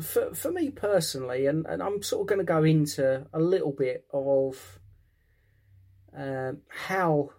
for 0.01 0.35
for 0.35 0.51
me 0.51 0.71
personally, 0.71 1.47
and, 1.47 1.67
and 1.67 1.83
I'm 1.83 2.03
sort 2.03 2.23
of 2.23 2.27
going 2.27 2.39
to 2.39 2.45
go 2.45 2.63
into 2.65 3.27
a 3.33 3.41
little 3.41 3.73
bit 3.73 4.05
of 4.13 4.79
um, 6.17 6.59
how 6.69 7.31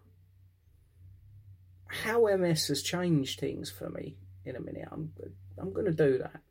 how 1.88 2.36
MS 2.36 2.68
has 2.68 2.82
changed 2.82 3.40
things 3.40 3.70
for 3.70 3.90
me 3.90 4.18
in 4.46 4.56
a 4.56 4.62
minute. 4.62 4.88
I'm 4.92 5.14
I'm 5.60 5.74
going 5.74 5.86
to 5.86 5.92
do 5.92 6.18
that. 6.20 6.42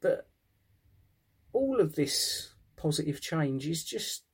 But 0.00 0.28
all 1.52 1.80
of 1.80 1.94
this 1.94 2.52
positive 2.76 3.20
change 3.20 3.66
is 3.66 3.82
just, 3.82 4.24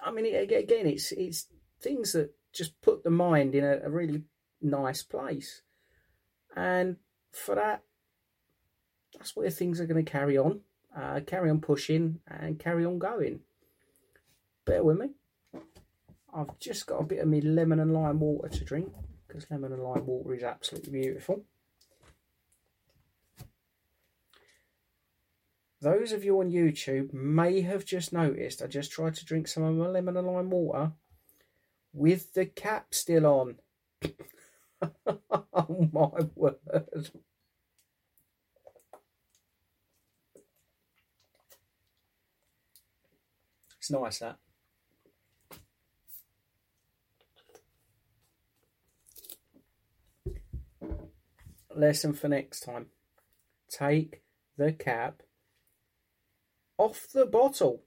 I 0.00 0.10
mean, 0.10 0.34
again, 0.34 0.86
it's 0.86 1.12
it's 1.12 1.46
things 1.80 2.12
that 2.12 2.34
just 2.52 2.80
put 2.80 3.04
the 3.04 3.10
mind 3.10 3.54
in 3.54 3.64
a, 3.64 3.80
a 3.84 3.90
really 3.90 4.22
nice 4.62 5.02
place, 5.02 5.62
and 6.56 6.96
for 7.32 7.56
that, 7.56 7.82
that's 9.14 9.36
where 9.36 9.50
things 9.50 9.80
are 9.80 9.86
going 9.86 10.04
to 10.04 10.10
carry 10.10 10.36
on, 10.36 10.60
uh, 10.96 11.20
carry 11.26 11.50
on 11.50 11.60
pushing, 11.60 12.20
and 12.26 12.58
carry 12.58 12.84
on 12.84 12.98
going. 12.98 13.40
Bear 14.64 14.82
with 14.82 14.98
me. 14.98 15.10
I've 16.34 16.58
just 16.58 16.86
got 16.86 17.00
a 17.00 17.04
bit 17.04 17.20
of 17.20 17.28
me 17.28 17.40
lemon 17.40 17.80
and 17.80 17.92
lime 17.92 18.20
water 18.20 18.48
to 18.48 18.64
drink 18.64 18.92
because 19.26 19.50
lemon 19.50 19.72
and 19.72 19.82
lime 19.82 20.06
water 20.06 20.34
is 20.34 20.42
absolutely 20.42 20.92
beautiful. 20.92 21.44
Those 25.80 26.12
of 26.12 26.24
you 26.24 26.40
on 26.40 26.50
YouTube 26.50 27.12
may 27.12 27.60
have 27.60 27.84
just 27.84 28.12
noticed 28.12 28.62
I 28.62 28.66
just 28.66 28.90
tried 28.90 29.14
to 29.16 29.24
drink 29.24 29.46
some 29.46 29.62
of 29.62 29.74
my 29.74 29.86
lemon 29.86 30.16
and 30.16 30.26
lime 30.26 30.50
water 30.50 30.92
with 31.92 32.32
the 32.32 32.46
cap 32.46 32.94
still 32.94 33.26
on. 33.26 33.56
oh 35.06 35.88
my 35.92 36.26
word. 36.34 37.10
It's 43.84 43.90
nice 43.90 44.20
that. 44.20 44.38
lesson 51.76 52.14
for 52.14 52.28
next 52.28 52.60
time. 52.60 52.86
Take 53.68 54.22
the 54.56 54.72
cap 54.72 55.22
off 56.78 57.08
the 57.12 57.26
bottle. 57.26 57.82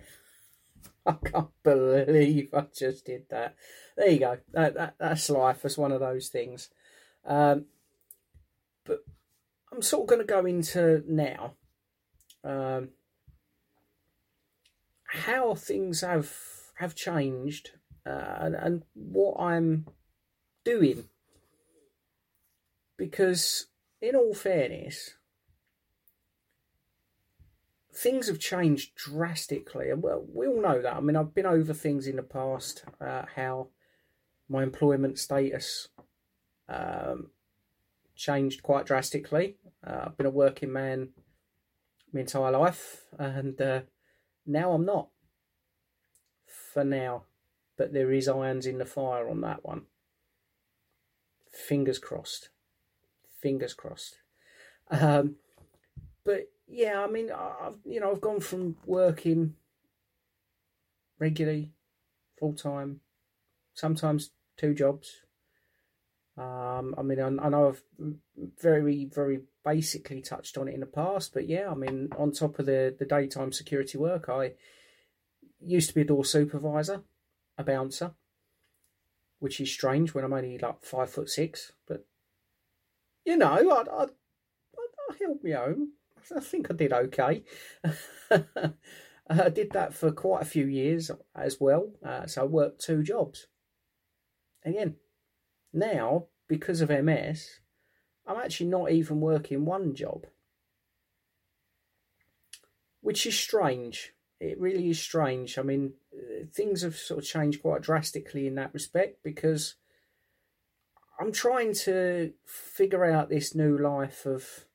I 1.06 1.12
can't 1.22 1.50
believe 1.62 2.54
I 2.54 2.64
just 2.74 3.04
did 3.04 3.28
that. 3.28 3.56
There 3.94 4.08
you 4.08 4.20
go. 4.20 4.38
That, 4.54 4.72
that 4.72 4.94
that's 4.98 5.28
life. 5.28 5.60
That's 5.60 5.76
one 5.76 5.92
of 5.92 6.00
those 6.00 6.28
things. 6.28 6.70
Um, 7.26 7.66
but 8.84 9.04
I'm 9.70 9.82
sort 9.82 10.04
of 10.04 10.08
going 10.08 10.26
to 10.26 10.32
go 10.32 10.46
into 10.46 11.04
now 11.06 11.56
um, 12.42 12.88
how 15.08 15.54
things 15.54 16.00
have 16.00 16.32
have 16.74 16.94
changed 16.94 17.70
uh, 18.04 18.36
and, 18.38 18.54
and 18.54 18.82
what 18.94 19.40
I'm 19.40 19.86
doing 20.64 21.08
because, 22.96 23.66
in 24.00 24.14
all 24.14 24.34
fairness, 24.34 25.14
things 27.94 28.28
have 28.28 28.38
changed 28.38 28.94
drastically. 28.94 29.90
And 29.90 30.02
well, 30.02 30.24
we 30.32 30.46
all 30.46 30.60
know 30.60 30.80
that. 30.80 30.96
I 30.96 31.00
mean, 31.00 31.16
I've 31.16 31.34
been 31.34 31.46
over 31.46 31.72
things 31.72 32.06
in 32.06 32.16
the 32.16 32.22
past, 32.22 32.84
uh, 33.00 33.22
how 33.34 33.68
my 34.48 34.62
employment 34.62 35.18
status 35.18 35.88
um, 36.68 37.30
changed 38.14 38.62
quite 38.62 38.86
drastically. 38.86 39.56
Uh, 39.86 40.04
I've 40.06 40.16
been 40.16 40.26
a 40.26 40.30
working 40.30 40.72
man 40.72 41.10
my 42.12 42.20
entire 42.20 42.52
life, 42.52 43.04
and 43.18 43.60
uh, 43.60 43.80
now 44.46 44.72
I'm 44.72 44.84
not. 44.84 45.08
For 46.72 46.84
now, 46.84 47.24
but 47.76 47.92
there 47.92 48.12
is 48.12 48.28
irons 48.28 48.66
in 48.66 48.78
the 48.78 48.84
fire 48.84 49.28
on 49.28 49.40
that 49.40 49.64
one. 49.64 49.82
Fingers 51.50 51.98
crossed 51.98 52.50
fingers 53.46 53.74
crossed. 53.74 54.18
Um, 54.90 55.36
but 56.24 56.48
yeah, 56.66 57.00
I 57.00 57.06
mean, 57.06 57.30
I've 57.30 57.78
you 57.84 58.00
know 58.00 58.10
I've 58.10 58.20
gone 58.20 58.40
from 58.40 58.76
working 58.84 59.54
regularly, 61.18 61.72
full 62.38 62.54
time, 62.54 63.00
sometimes 63.74 64.30
two 64.56 64.74
jobs. 64.74 65.22
Um, 66.36 66.94
I 66.98 67.02
mean, 67.02 67.20
I, 67.20 67.28
I, 67.28 67.48
know 67.48 67.68
I've 67.68 67.82
very, 68.60 69.06
very 69.06 69.40
basically 69.66 70.22
touched 70.22 70.56
on 70.56 70.68
it 70.68 70.74
in 70.74 70.80
the 70.80 70.86
past, 70.86 71.34
but 71.34 71.48
yeah, 71.48 71.68
I 71.68 71.74
mean, 71.74 72.08
on 72.16 72.30
top 72.30 72.58
of 72.58 72.66
the 72.66 72.94
the 72.96 73.04
daytime 73.04 73.52
security 73.52 73.98
work, 73.98 74.28
I 74.28 74.52
used 75.60 75.88
to 75.88 75.94
be 75.94 76.02
a 76.02 76.04
door 76.04 76.24
supervisor, 76.24 77.02
a 77.58 77.64
bouncer, 77.64 78.14
which 79.40 79.60
is 79.60 79.70
strange 79.70 80.14
when 80.14 80.24
I'm 80.24 80.32
only 80.32 80.56
like 80.56 80.84
five 80.84 81.10
foot 81.10 81.28
six, 81.28 81.72
but 81.88 82.06
you 83.24 83.36
know, 83.36 83.48
I, 83.48 84.02
I, 84.02 84.04
I 84.04 85.16
held 85.20 85.38
my 85.42 85.52
own. 85.54 85.88
I 86.34 86.40
think 86.40 86.70
I 86.70 86.74
did 86.74 86.92
okay. 86.92 87.42
I 89.28 89.48
did 89.48 89.72
that 89.72 89.94
for 89.94 90.12
quite 90.12 90.42
a 90.42 90.46
few 90.46 90.66
years 90.66 91.10
as 91.34 91.60
well. 91.60 91.90
Uh, 92.04 92.26
so 92.26 92.42
I 92.42 92.44
worked 92.44 92.84
two 92.84 93.02
jobs. 93.02 93.48
Again, 94.64 94.96
now, 95.72 96.26
because 96.48 96.80
of 96.80 96.90
MS, 96.90 97.60
I'm 98.26 98.38
actually 98.38 98.66
not 98.66 98.90
even 98.90 99.20
working 99.20 99.64
one 99.64 99.94
job. 99.94 100.26
Which 103.00 103.26
is 103.26 103.38
strange. 103.38 104.12
It 104.40 104.60
really 104.60 104.90
is 104.90 105.00
strange. 105.00 105.58
I 105.58 105.62
mean, 105.62 105.94
uh, 106.12 106.46
things 106.52 106.82
have 106.82 106.96
sort 106.96 107.20
of 107.20 107.26
changed 107.26 107.62
quite 107.62 107.82
drastically 107.82 108.46
in 108.46 108.56
that 108.56 108.74
respect 108.74 109.22
because 109.22 109.76
I'm 111.18 111.32
trying 111.32 111.72
to 111.84 112.32
figure 112.44 113.04
out 113.04 113.28
this 113.28 113.54
new 113.54 113.78
life 113.78 114.26
of 114.26 114.66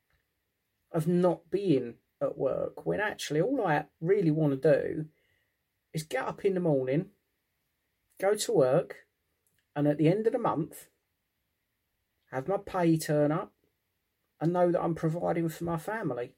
of 0.91 1.07
not 1.07 1.49
being 1.49 1.95
at 2.21 2.37
work 2.37 2.85
when 2.85 2.99
actually 2.99 3.41
all 3.41 3.65
I 3.65 3.85
really 4.01 4.31
want 4.31 4.61
to 4.61 4.71
do 4.71 5.05
is 5.93 6.03
get 6.03 6.25
up 6.25 6.43
in 6.43 6.53
the 6.53 6.59
morning, 6.59 7.07
go 8.19 8.33
to 8.33 8.51
work, 8.51 9.07
and 9.75 9.87
at 9.87 9.97
the 9.97 10.09
end 10.09 10.27
of 10.27 10.33
the 10.33 10.39
month, 10.39 10.87
have 12.31 12.47
my 12.47 12.57
pay 12.57 12.97
turn 12.97 13.31
up 13.31 13.51
and 14.39 14.53
know 14.53 14.71
that 14.71 14.81
I'm 14.81 14.95
providing 14.95 15.49
for 15.49 15.63
my 15.65 15.77
family. 15.77 16.33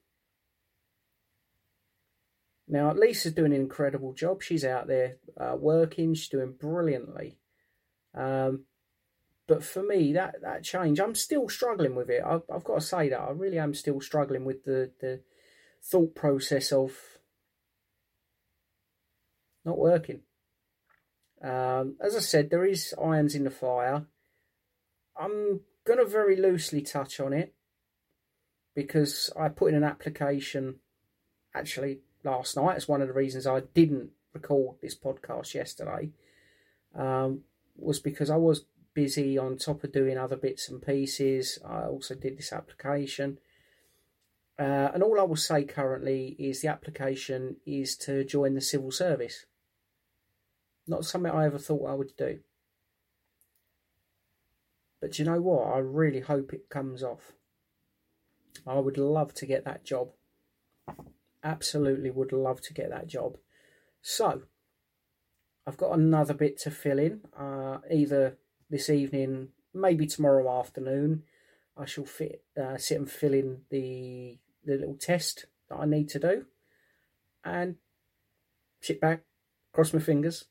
Now, 2.66 2.92
Lisa's 2.92 3.32
doing 3.32 3.52
an 3.52 3.60
incredible 3.60 4.12
job. 4.14 4.42
She's 4.42 4.64
out 4.64 4.86
there 4.86 5.16
uh, 5.38 5.56
working, 5.58 6.14
she's 6.14 6.28
doing 6.28 6.52
brilliantly. 6.52 7.38
Um, 8.14 8.64
but 9.46 9.62
for 9.62 9.82
me, 9.82 10.14
that 10.14 10.36
that 10.42 10.64
change, 10.64 10.98
I'm 11.00 11.14
still 11.14 11.48
struggling 11.48 11.94
with 11.94 12.08
it. 12.08 12.22
I've, 12.24 12.42
I've 12.52 12.64
got 12.64 12.76
to 12.76 12.80
say 12.80 13.10
that 13.10 13.20
I 13.20 13.30
really 13.30 13.58
am 13.58 13.74
still 13.74 14.00
struggling 14.00 14.44
with 14.44 14.64
the 14.64 14.90
the 15.00 15.20
thought 15.82 16.14
process 16.14 16.72
of 16.72 16.92
not 19.64 19.78
working. 19.78 20.20
Um, 21.42 21.96
as 22.00 22.16
I 22.16 22.20
said, 22.20 22.48
there 22.48 22.64
is 22.64 22.94
irons 23.02 23.34
in 23.34 23.44
the 23.44 23.50
fire. 23.50 24.06
I'm 25.14 25.60
going 25.84 25.98
to 25.98 26.04
very 26.04 26.36
loosely 26.36 26.82
touch 26.82 27.20
on 27.20 27.32
it 27.32 27.54
because 28.74 29.30
I 29.38 29.48
put 29.48 29.70
in 29.70 29.76
an 29.76 29.84
application 29.84 30.76
actually 31.54 32.00
last 32.24 32.56
night. 32.56 32.76
It's 32.76 32.88
one 32.88 33.02
of 33.02 33.08
the 33.08 33.14
reasons 33.14 33.46
I 33.46 33.60
didn't 33.74 34.10
record 34.32 34.76
this 34.80 34.96
podcast 34.96 35.54
yesterday. 35.54 36.10
Um, 36.94 37.40
was 37.76 37.98
because 37.98 38.30
I 38.30 38.36
was 38.36 38.66
busy 38.94 39.36
on 39.36 39.56
top 39.56 39.82
of 39.82 39.92
doing 39.92 40.16
other 40.16 40.36
bits 40.36 40.68
and 40.68 40.80
pieces. 40.80 41.58
I 41.64 41.84
also 41.84 42.14
did 42.14 42.38
this 42.38 42.52
application. 42.52 43.38
Uh, 44.58 44.90
and 44.94 45.02
all 45.02 45.18
I 45.18 45.24
will 45.24 45.36
say 45.36 45.64
currently 45.64 46.36
is 46.38 46.62
the 46.62 46.68
application 46.68 47.56
is 47.66 47.96
to 47.98 48.24
join 48.24 48.54
the 48.54 48.60
civil 48.60 48.92
service. 48.92 49.46
Not 50.86 51.04
something 51.04 51.32
I 51.32 51.46
ever 51.46 51.58
thought 51.58 51.90
I 51.90 51.94
would 51.94 52.16
do. 52.16 52.40
But 55.04 55.18
you 55.18 55.26
know 55.26 55.38
what? 55.38 55.66
I 55.66 55.80
really 55.80 56.20
hope 56.20 56.54
it 56.54 56.70
comes 56.70 57.02
off. 57.02 57.34
I 58.66 58.78
would 58.78 58.96
love 58.96 59.34
to 59.34 59.44
get 59.44 59.66
that 59.66 59.84
job. 59.84 60.12
Absolutely 61.42 62.10
would 62.10 62.32
love 62.32 62.62
to 62.62 62.72
get 62.72 62.88
that 62.88 63.06
job. 63.06 63.36
So, 64.00 64.44
I've 65.66 65.76
got 65.76 65.92
another 65.92 66.32
bit 66.32 66.58
to 66.60 66.70
fill 66.70 66.98
in. 66.98 67.20
Uh, 67.38 67.80
either 67.92 68.38
this 68.70 68.88
evening, 68.88 69.48
maybe 69.74 70.06
tomorrow 70.06 70.58
afternoon, 70.58 71.24
I 71.76 71.84
shall 71.84 72.06
fit, 72.06 72.42
uh, 72.58 72.78
sit 72.78 72.96
and 72.96 73.10
fill 73.10 73.34
in 73.34 73.58
the 73.68 74.38
the 74.64 74.78
little 74.78 74.96
test 74.96 75.44
that 75.68 75.80
I 75.80 75.84
need 75.84 76.08
to 76.08 76.18
do, 76.18 76.46
and 77.44 77.76
sit 78.80 79.02
back, 79.02 79.24
cross 79.74 79.92
my 79.92 80.00
fingers, 80.00 80.46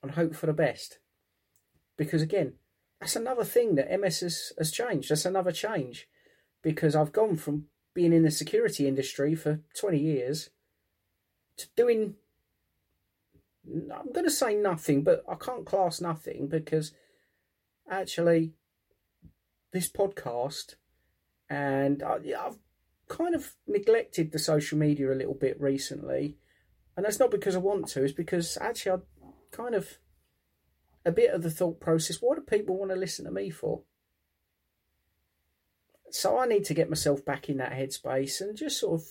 and 0.00 0.12
hope 0.12 0.36
for 0.36 0.46
the 0.46 0.52
best. 0.52 1.00
Because 1.96 2.22
again, 2.22 2.52
that's 3.04 3.16
another 3.16 3.44
thing 3.44 3.74
that 3.74 4.00
MS 4.00 4.20
has, 4.20 4.52
has 4.56 4.70
changed. 4.70 5.10
That's 5.10 5.26
another 5.26 5.52
change, 5.52 6.08
because 6.62 6.96
I've 6.96 7.12
gone 7.12 7.36
from 7.36 7.66
being 7.92 8.14
in 8.14 8.22
the 8.22 8.30
security 8.30 8.88
industry 8.88 9.34
for 9.34 9.60
twenty 9.78 9.98
years 9.98 10.48
to 11.58 11.66
doing 11.76 12.14
I'm 13.66 14.10
going 14.10 14.24
to 14.24 14.30
say 14.30 14.54
nothing, 14.54 15.04
but 15.04 15.22
I 15.28 15.34
can't 15.34 15.66
class 15.66 16.00
nothing 16.00 16.48
because 16.48 16.92
actually 17.90 18.54
this 19.72 19.90
podcast 19.90 20.76
and 21.50 22.02
I, 22.02 22.16
I've 22.38 22.58
kind 23.08 23.34
of 23.34 23.54
neglected 23.66 24.32
the 24.32 24.38
social 24.38 24.78
media 24.78 25.12
a 25.12 25.14
little 25.14 25.34
bit 25.34 25.60
recently. 25.60 26.38
And 26.96 27.04
that's 27.04 27.20
not 27.20 27.30
because 27.30 27.54
I 27.54 27.58
want 27.58 27.88
to, 27.88 28.02
it's 28.02 28.12
because 28.12 28.56
actually 28.60 28.92
I 28.92 28.96
kind 29.50 29.74
of 29.74 29.98
a 31.04 31.12
bit 31.12 31.32
of 31.32 31.42
the 31.42 31.50
thought 31.50 31.80
process 31.80 32.22
what 32.22 32.36
do 32.36 32.42
people 32.42 32.76
want 32.76 32.90
to 32.90 32.96
listen 32.96 33.24
to 33.24 33.30
me 33.30 33.50
for? 33.50 33.82
So 36.10 36.38
I 36.38 36.46
need 36.46 36.64
to 36.66 36.74
get 36.74 36.88
myself 36.88 37.24
back 37.24 37.48
in 37.48 37.56
that 37.58 37.72
headspace 37.72 38.40
and 38.40 38.56
just 38.56 38.78
sort 38.78 39.00
of 39.00 39.06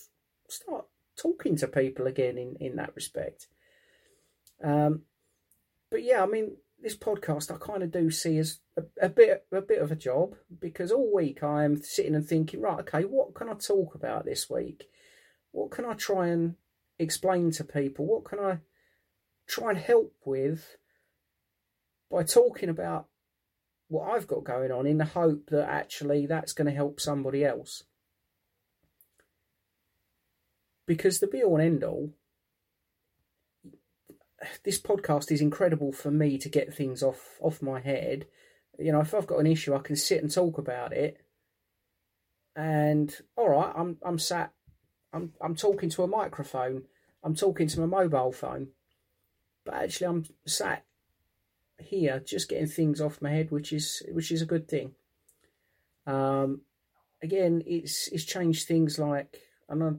start 0.47 0.85
talking 1.15 1.55
to 1.57 1.67
people 1.67 2.07
again 2.07 2.37
in, 2.37 2.55
in 2.59 2.75
that 2.77 2.95
respect. 2.95 3.47
Um, 4.63 5.01
but 5.91 6.03
yeah, 6.03 6.23
I 6.23 6.25
mean, 6.25 6.57
this 6.81 6.95
podcast 6.95 7.51
I 7.51 7.57
kind 7.57 7.83
of 7.83 7.91
do 7.91 8.09
see 8.09 8.37
as 8.37 8.59
a, 8.77 8.83
a, 9.01 9.09
bit 9.09 9.45
a 9.51 9.61
bit 9.61 9.81
of 9.81 9.91
a 9.91 9.95
job 9.95 10.35
because 10.59 10.91
all 10.91 11.13
week 11.13 11.43
I 11.43 11.63
am 11.63 11.81
sitting 11.81 12.15
and 12.15 12.25
thinking, 12.25 12.61
right, 12.61 12.79
okay, 12.79 13.03
what 13.03 13.35
can 13.35 13.49
I 13.49 13.53
talk 13.53 13.95
about 13.95 14.25
this 14.25 14.49
week? 14.49 14.89
What 15.51 15.71
can 15.71 15.85
I 15.85 15.93
try 15.93 16.27
and 16.27 16.55
explain 16.99 17.51
to 17.51 17.63
people? 17.63 18.05
What 18.05 18.25
can 18.25 18.39
I 18.39 18.59
try 19.47 19.69
and 19.71 19.77
help 19.77 20.13
with 20.25 20.77
by 22.13 22.23
talking 22.23 22.69
about 22.69 23.07
what 23.87 24.09
I've 24.09 24.27
got 24.27 24.43
going 24.43 24.71
on 24.71 24.85
in 24.85 24.99
the 24.99 25.05
hope 25.05 25.49
that 25.49 25.67
actually 25.67 26.27
that's 26.27 26.53
going 26.53 26.67
to 26.67 26.75
help 26.75 26.99
somebody 26.99 27.43
else? 27.43 27.83
Because 30.85 31.19
the 31.19 31.27
be 31.27 31.43
all 31.43 31.55
and 31.57 31.65
end 31.65 31.83
all 31.83 32.11
this 34.63 34.79
podcast 34.79 35.31
is 35.31 35.41
incredible 35.41 35.91
for 35.91 36.11
me 36.11 36.37
to 36.37 36.49
get 36.49 36.73
things 36.73 37.01
off 37.01 37.37
off 37.41 37.61
my 37.61 37.79
head. 37.79 38.25
You 38.77 38.91
know, 38.91 39.01
if 39.01 39.13
I've 39.13 39.27
got 39.27 39.39
an 39.39 39.47
issue, 39.47 39.73
I 39.73 39.79
can 39.79 39.95
sit 39.95 40.21
and 40.21 40.31
talk 40.31 40.57
about 40.57 40.93
it. 40.93 41.17
And 42.55 43.15
all 43.35 43.49
right, 43.49 43.71
I'm 43.75 43.97
I'm 44.03 44.19
sat, 44.19 44.51
I'm 45.11 45.33
I'm 45.41 45.55
talking 45.55 45.89
to 45.91 46.03
a 46.03 46.07
microphone, 46.07 46.83
I'm 47.23 47.35
talking 47.35 47.67
to 47.67 47.79
my 47.79 47.85
mobile 47.85 48.31
phone, 48.31 48.69
but 49.65 49.75
actually 49.75 50.07
I'm 50.07 50.25
sat 50.45 50.83
here 51.79 52.21
just 52.25 52.49
getting 52.49 52.67
things 52.67 53.01
off 53.01 53.21
my 53.21 53.31
head, 53.31 53.51
which 53.51 53.73
is 53.73 54.03
which 54.11 54.31
is 54.31 54.41
a 54.41 54.47
good 54.47 54.67
thing. 54.67 54.93
Um, 56.05 56.61
again, 57.21 57.63
it's 57.65 58.07
it's 58.09 58.25
changed 58.25 58.67
things 58.67 58.99
like, 58.99 59.39
and 59.69 59.83
I, 59.83 59.91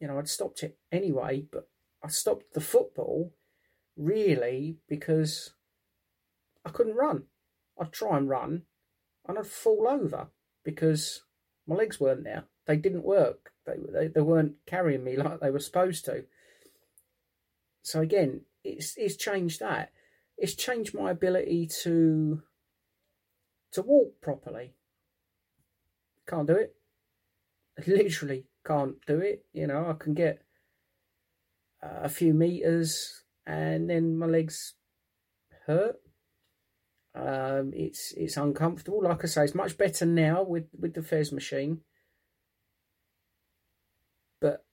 you 0.00 0.08
know, 0.08 0.18
I'd 0.18 0.28
stopped 0.28 0.62
it 0.62 0.78
anyway, 0.90 1.44
but 1.50 1.68
I 2.02 2.08
stopped 2.08 2.54
the 2.54 2.60
football 2.60 3.32
really 3.96 4.78
because 4.88 5.52
I 6.64 6.70
couldn't 6.70 6.96
run. 6.96 7.24
I'd 7.78 7.92
try 7.92 8.16
and 8.16 8.28
run 8.28 8.62
and 9.28 9.38
I'd 9.38 9.46
fall 9.46 9.86
over 9.88 10.28
because 10.64 11.22
my 11.66 11.76
legs 11.76 12.00
weren't 12.00 12.24
there. 12.24 12.44
They 12.66 12.76
didn't 12.76 13.04
work. 13.04 13.52
They, 13.66 13.74
they, 13.92 14.08
they 14.08 14.20
weren't 14.20 14.54
carrying 14.66 15.04
me 15.04 15.16
like 15.18 15.40
they 15.40 15.50
were 15.50 15.58
supposed 15.58 16.04
to. 16.06 16.24
So 17.82 18.00
again, 18.00 18.42
it's 18.64 18.96
it's 18.96 19.16
changed 19.16 19.60
that. 19.60 19.92
It's 20.40 20.54
changed 20.54 20.94
my 20.94 21.10
ability 21.10 21.68
to 21.82 22.42
to 23.72 23.82
walk 23.82 24.20
properly. 24.22 24.72
Can't 26.26 26.46
do 26.46 26.54
it. 26.54 26.74
Literally 27.86 28.46
can't 28.66 28.96
do 29.06 29.20
it. 29.20 29.44
You 29.52 29.66
know, 29.66 29.86
I 29.90 29.92
can 30.02 30.14
get 30.14 30.42
a 31.82 32.08
few 32.08 32.32
meters 32.32 33.22
and 33.46 33.90
then 33.90 34.16
my 34.16 34.26
legs 34.26 34.74
hurt. 35.66 35.96
Um, 37.14 37.72
it's 37.74 38.14
it's 38.16 38.38
uncomfortable. 38.38 39.02
Like 39.02 39.22
I 39.24 39.26
say, 39.26 39.44
it's 39.44 39.54
much 39.54 39.76
better 39.76 40.06
now 40.06 40.42
with 40.42 40.68
with 40.78 40.94
the 40.94 41.02
FES 41.02 41.32
machine. 41.32 41.82
But 44.40 44.64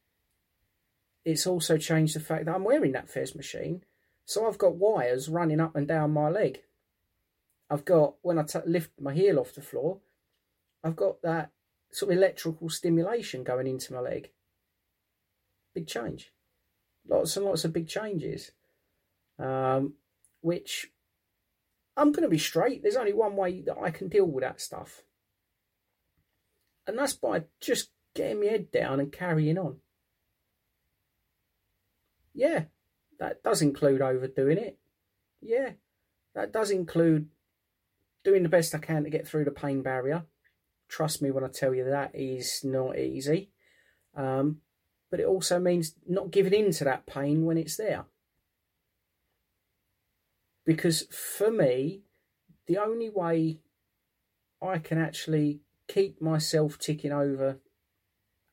it's 1.25 1.45
also 1.45 1.77
changed 1.77 2.15
the 2.15 2.21
fact 2.21 2.45
that 2.45 2.56
I'm 2.56 2.63
wearing 2.63 2.93
that 2.93 3.10
FES 3.10 3.36
machine. 3.36 3.82
So 4.28 4.46
I've 4.46 4.58
got 4.58 4.76
wires 4.76 5.30
running 5.30 5.62
up 5.62 5.78
and 5.78 5.88
down 5.88 6.12
my 6.12 6.30
leg. 6.30 6.60
I've 7.70 7.86
got, 7.86 8.16
when 8.24 8.38
I 8.38 8.44
lift 8.66 8.92
my 9.00 9.13
heel 9.13 9.40
off 9.40 9.54
the 9.54 9.62
floor, 9.62 10.00
I've 10.84 10.98
got 10.98 11.22
that 11.22 11.52
sort 11.94 12.12
of 12.12 12.18
electrical 12.18 12.70
stimulation 12.70 13.46
going 13.46 13.68
into 13.68 13.94
my 13.94 14.02
leg. 14.02 14.32
Big 15.74 15.88
change. 15.88 16.34
Lots 17.08 17.38
and 17.38 17.46
lots 17.46 17.63
of 17.63 17.72
big 17.72 17.88
changes. 17.88 18.52
Um, 19.40 19.94
which 20.42 20.92
I'm 21.96 22.12
going 22.12 22.24
to 22.24 22.30
be 22.30 22.38
straight. 22.38 22.84
There's 22.84 22.98
only 22.98 23.13
one 23.13 23.38
way 23.38 23.62
that 23.62 23.78
I 23.82 23.92
can 23.92 24.10
deal 24.10 24.26
with 24.26 24.44
that 24.44 24.60
stuff. 24.60 25.04
And 26.86 26.98
that's 26.98 27.13
by 27.13 27.46
just 27.62 27.92
getting 28.13 28.42
my 28.42 28.48
head 28.48 28.72
down 28.72 29.00
and 29.00 29.10
carrying 29.10 29.58
on. 29.58 29.78
Yeah, 32.34 32.66
that 33.19 33.43
does 33.43 33.62
include 33.62 34.01
overdoing 34.01 34.58
it. 34.58 34.77
Yeah, 35.41 35.71
that 36.36 36.51
does 36.51 36.71
include 36.71 37.27
doing 38.23 38.43
the 38.43 38.49
best 38.49 38.75
I 38.75 38.80
can 38.80 39.03
to 39.03 39.10
get 39.10 39.27
through 39.27 39.45
the 39.45 39.51
pain 39.51 39.82
barrier. 39.82 40.23
Trust 40.89 41.21
me 41.21 41.32
when 41.32 41.43
I 41.43 41.47
tell 41.47 41.73
you 41.73 41.86
that 41.86 42.12
is 42.13 42.62
not 42.63 42.97
easy. 42.97 43.51
Um, 44.15 44.62
but 45.10 45.19
it 45.19 45.25
also 45.25 45.60
means 45.60 45.95
not 46.08 46.32
giving 46.32 46.53
in 46.53 46.71
to 46.73 46.84
that 46.84 47.06
pain 47.06 47.45
when 47.45 47.58
it's 47.58 47.77
there. 47.77 48.06
Because 50.65 51.03
for 51.03 51.49
me, 51.49 52.01
the 52.65 52.77
only 52.77 53.10
way 53.10 53.60
I 54.62 54.80
can 54.80 54.97
actually 54.97 55.62
keep 55.88 56.21
myself 56.21 56.77
ticking 56.77 57.13
over 57.13 57.60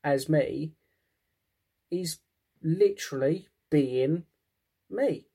as 0.05 0.29
me 0.29 0.73
is 1.91 2.19
literally 2.63 3.49
being 3.71 4.25
me. 4.91 5.27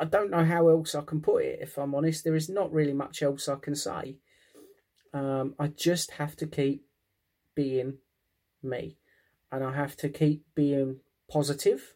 I 0.00 0.04
don't 0.04 0.30
know 0.30 0.44
how 0.44 0.68
else 0.68 0.94
I 0.94 1.02
can 1.02 1.20
put 1.20 1.44
it, 1.44 1.58
if 1.60 1.76
I'm 1.76 1.94
honest. 1.94 2.24
There 2.24 2.34
is 2.34 2.48
not 2.48 2.72
really 2.72 2.94
much 2.94 3.22
else 3.22 3.48
I 3.48 3.56
can 3.56 3.74
say. 3.74 4.16
Um, 5.12 5.54
I 5.58 5.68
just 5.68 6.12
have 6.12 6.36
to 6.36 6.46
keep 6.46 6.86
being 7.54 7.98
me. 8.62 8.96
And 9.52 9.64
I 9.64 9.74
have 9.74 9.96
to 9.98 10.08
keep 10.08 10.44
being 10.54 11.00
positive. 11.30 11.94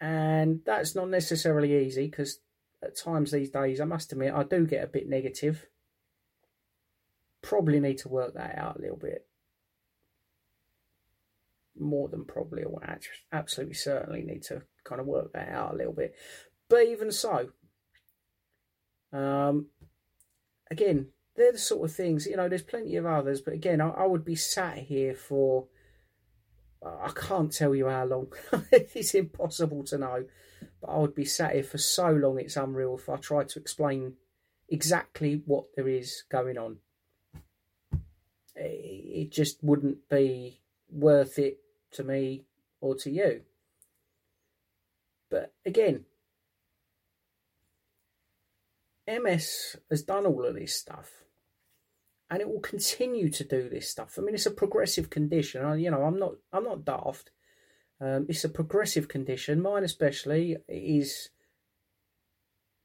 And 0.00 0.60
that's 0.64 0.94
not 0.94 1.08
necessarily 1.08 1.86
easy 1.86 2.06
because 2.06 2.40
at 2.82 2.96
times 2.96 3.30
these 3.30 3.50
days, 3.50 3.80
I 3.80 3.84
must 3.84 4.12
admit, 4.12 4.34
I 4.34 4.42
do 4.42 4.66
get 4.66 4.84
a 4.84 4.88
bit 4.88 5.08
negative. 5.08 5.66
Probably 7.42 7.78
need 7.78 7.98
to 7.98 8.08
work 8.08 8.34
that 8.34 8.58
out 8.58 8.78
a 8.78 8.80
little 8.80 8.96
bit. 8.96 9.27
More 11.78 12.08
than 12.08 12.24
probably, 12.24 12.64
or 12.64 12.80
absolutely 13.32 13.74
certainly 13.74 14.22
need 14.22 14.42
to 14.44 14.62
kind 14.84 15.00
of 15.00 15.06
work 15.06 15.32
that 15.32 15.50
out 15.50 15.74
a 15.74 15.76
little 15.76 15.92
bit. 15.92 16.14
But 16.68 16.86
even 16.86 17.10
so, 17.12 17.50
um, 19.12 19.66
again, 20.70 21.08
they're 21.36 21.52
the 21.52 21.58
sort 21.58 21.88
of 21.88 21.94
things, 21.94 22.26
you 22.26 22.36
know, 22.36 22.48
there's 22.48 22.62
plenty 22.62 22.96
of 22.96 23.06
others, 23.06 23.40
but 23.40 23.54
again, 23.54 23.80
I, 23.80 23.90
I 23.90 24.06
would 24.06 24.24
be 24.24 24.34
sat 24.34 24.78
here 24.78 25.14
for, 25.14 25.66
I 26.84 27.10
can't 27.14 27.52
tell 27.52 27.74
you 27.74 27.88
how 27.88 28.04
long. 28.04 28.32
it's 28.72 29.14
impossible 29.14 29.84
to 29.84 29.98
know. 29.98 30.24
But 30.80 30.90
I 30.90 30.98
would 30.98 31.14
be 31.14 31.24
sat 31.24 31.54
here 31.54 31.62
for 31.62 31.78
so 31.78 32.10
long, 32.10 32.38
it's 32.38 32.56
unreal 32.56 32.96
if 32.98 33.08
I 33.08 33.16
tried 33.16 33.48
to 33.50 33.60
explain 33.60 34.14
exactly 34.68 35.42
what 35.46 35.66
there 35.76 35.88
is 35.88 36.24
going 36.28 36.58
on. 36.58 36.78
It 38.54 39.30
just 39.30 39.62
wouldn't 39.62 40.08
be 40.08 40.60
worth 40.90 41.38
it 41.38 41.58
to 41.92 42.04
me 42.04 42.44
or 42.80 42.94
to 42.96 43.10
you. 43.10 43.42
But 45.30 45.52
again, 45.66 46.04
MS 49.06 49.76
has 49.90 50.02
done 50.02 50.26
all 50.26 50.44
of 50.44 50.54
this 50.54 50.74
stuff 50.74 51.24
and 52.30 52.40
it 52.40 52.48
will 52.48 52.60
continue 52.60 53.30
to 53.30 53.44
do 53.44 53.68
this 53.68 53.88
stuff. 53.88 54.18
I 54.18 54.22
mean, 54.22 54.34
it's 54.34 54.46
a 54.46 54.50
progressive 54.50 55.10
condition. 55.10 55.64
I, 55.64 55.76
you 55.76 55.90
know, 55.90 56.04
I'm 56.04 56.18
not, 56.18 56.34
I'm 56.52 56.64
not 56.64 56.84
daft. 56.84 57.30
Um, 58.00 58.26
it's 58.28 58.44
a 58.44 58.48
progressive 58.48 59.08
condition. 59.08 59.60
Mine, 59.60 59.82
especially, 59.82 60.56
is 60.68 61.30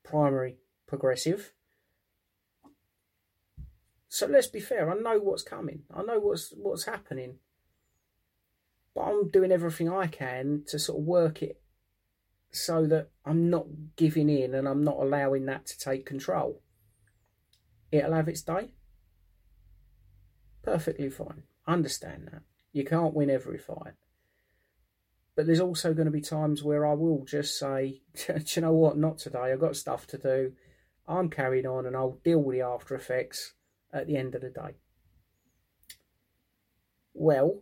primary 0.04 0.58
progressive. 0.88 1.54
So 4.10 4.28
let's 4.28 4.48
be 4.48 4.60
fair. 4.60 4.92
I 4.92 4.96
know 4.96 5.20
what's 5.20 5.44
coming. 5.44 5.84
I 5.94 6.04
know 6.04 6.20
what's 6.20 6.54
what's 6.56 6.86
happening. 6.86 7.40
But 8.96 9.02
I'm 9.02 9.30
doing 9.30 9.52
everything 9.52 9.92
I 9.92 10.08
can 10.08 10.64
to 10.68 10.78
sort 10.78 11.00
of 11.00 11.06
work 11.06 11.42
it 11.42 11.60
so 12.52 12.86
that 12.86 13.10
I'm 13.26 13.50
not 13.50 13.66
giving 13.96 14.30
in 14.30 14.54
and 14.54 14.68
I'm 14.68 14.84
not 14.84 14.98
allowing 14.98 15.46
that 15.48 15.66
to 15.68 15.80
take 15.80 16.06
control. 16.06 16.62
It'll 17.92 18.14
have 18.14 18.28
its 18.28 18.44
day. 18.44 18.72
Perfectly 20.62 21.10
fine. 21.10 21.44
Understand 21.68 22.30
that. 22.32 22.44
You 22.72 22.86
can't 22.86 23.14
win 23.14 23.30
every 23.30 23.58
fight. 23.58 23.94
But 25.36 25.48
there's 25.48 25.60
also 25.60 25.94
going 25.94 26.06
to 26.06 26.12
be 26.12 26.22
times 26.22 26.64
where 26.64 26.86
I 26.86 26.94
will 26.94 27.26
just 27.26 27.58
say, 27.58 28.02
do 28.28 28.44
you 28.46 28.62
know 28.62 28.74
what, 28.74 28.98
not 28.98 29.18
today. 29.18 29.52
I've 29.52 29.60
got 29.60 29.76
stuff 29.76 30.06
to 30.08 30.18
do. 30.18 30.54
I'm 31.08 31.30
carrying 31.30 31.66
on 31.66 31.86
and 31.86 31.96
I'll 31.96 32.20
deal 32.24 32.40
with 32.40 32.56
the 32.56 32.62
after 32.62 32.96
effects 32.96 33.54
at 33.92 34.08
the 34.08 34.16
end 34.16 34.36
of 34.36 34.42
the 34.42 34.50
day. 34.50 34.76
Well, 37.14 37.62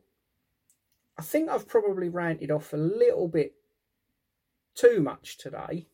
I 1.21 1.23
think 1.23 1.49
I've 1.49 1.67
probably 1.67 2.10
ranted 2.10 2.49
off 2.49 2.73
a 2.73 2.77
little 2.77 3.27
bit 3.27 3.53
too 4.73 5.03
much 5.03 5.38
today. 5.38 5.86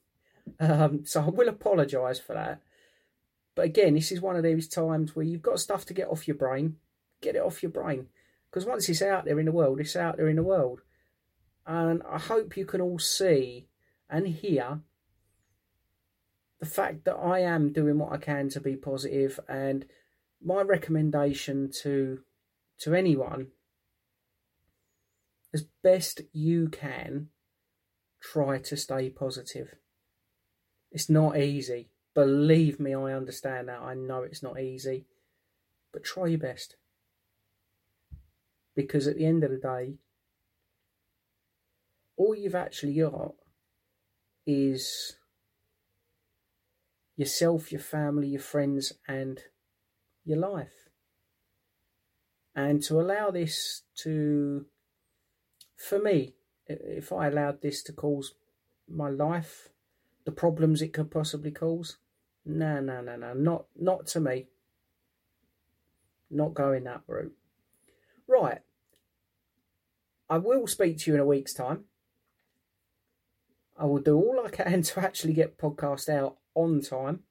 Um, 0.58 1.02
so 1.06 1.22
I 1.22 1.28
will 1.28 1.50
apologise 1.50 2.18
for 2.18 2.34
that. 2.34 2.62
But 3.54 3.66
again, 3.66 3.96
this 3.96 4.14
is 4.14 4.22
one 4.22 4.38
of 4.38 4.44
those 4.44 4.70
times 4.70 5.18
where 5.18 5.26
you've 5.26 5.42
got 5.42 5.60
stuff 5.60 5.84
to 5.88 5.94
get 5.94 6.08
off 6.08 6.30
your 6.30 6.38
brain. 6.38 6.78
Get 7.20 7.36
it 7.36 7.42
off 7.42 7.62
your 7.62 7.74
brain. 7.74 8.08
Because 8.50 8.66
once 8.66 8.88
it's 8.88 9.02
out 9.02 9.26
there 9.26 9.38
in 9.38 9.48
the 9.48 9.52
world, 9.52 9.82
it's 9.82 9.98
out 9.98 10.16
there 10.16 10.30
in 10.30 10.38
the 10.38 10.44
world. 10.44 10.80
And 11.66 12.02
I 12.10 12.20
hope 12.20 12.56
you 12.56 12.66
can 12.66 12.80
all 12.80 12.98
see 12.98 13.68
and 14.10 14.30
hear 14.30 14.80
the 16.62 16.66
fact 16.66 17.04
that 17.04 17.16
I 17.18 17.40
am 17.40 17.74
doing 17.74 17.98
what 17.98 18.14
I 18.14 18.18
can 18.18 18.48
to 18.52 18.62
be 18.62 18.78
positive 18.78 19.42
and 19.50 19.86
my 20.42 20.62
recommendation 20.62 21.70
to 21.82 22.22
to 22.78 22.94
anyone 22.94 23.48
as 25.54 25.66
best 25.84 26.22
you 26.34 26.70
can 26.70 27.30
try 28.22 28.58
to 28.60 28.78
stay 28.78 29.10
positive. 29.10 29.76
It's 30.92 31.10
not 31.10 31.38
easy. 31.38 31.90
Believe 32.14 32.80
me, 32.80 32.94
I 32.94 33.14
understand 33.14 33.70
that. 33.70 33.82
I 33.82 33.94
know 33.94 34.24
it's 34.24 34.44
not 34.44 34.60
easy. 34.60 35.06
But 35.94 36.04
try 36.04 36.28
your 36.28 36.40
best. 36.40 36.76
Because 38.76 39.08
at 39.08 39.18
the 39.18 39.26
end 39.26 39.44
of 39.44 39.52
the 39.52 39.58
day, 39.58 39.96
all 42.16 42.36
you've 42.36 42.56
actually 42.56 42.96
got 42.96 43.36
is 44.46 45.18
yourself, 47.16 47.72
your 47.72 47.82
family, 47.82 48.28
your 48.30 48.42
friends, 48.42 48.94
and 49.08 49.42
your 50.26 50.38
life. 50.38 50.90
And 52.56 52.82
to 52.84 53.00
allow 53.00 53.30
this 53.30 53.84
to, 53.98 54.66
for 55.78 56.00
me, 56.00 56.34
if 56.66 57.14
I 57.14 57.28
allowed 57.28 57.62
this 57.62 57.82
to 57.84 57.94
cause 57.94 58.34
my 58.90 59.10
life, 59.10 59.70
the 60.26 60.32
problems 60.32 60.82
it 60.82 60.92
could 60.92 61.12
possibly 61.12 61.52
cause, 61.52 61.98
no, 62.46 62.82
no, 62.82 63.02
no, 63.02 63.16
no, 63.16 63.34
not 63.34 63.66
not 63.80 64.08
to 64.08 64.20
me. 64.20 64.48
Not 66.30 66.54
going 66.54 66.84
that 66.84 67.04
route. 67.08 67.36
Right. 68.28 68.60
I 70.30 70.38
will 70.40 70.68
speak 70.68 70.98
to 71.00 71.12
you 71.12 71.16
in 71.16 71.22
a 71.22 71.26
week's 71.26 71.54
time. 71.54 71.86
I 73.78 73.86
will 73.86 74.00
do 74.00 74.18
all 74.18 74.44
I 74.46 74.50
can 74.50 74.82
to 74.84 75.00
actually 75.00 75.34
get 75.34 75.58
podcast 75.58 76.10
out 76.10 76.38
on 76.56 76.82
time. 76.82 77.22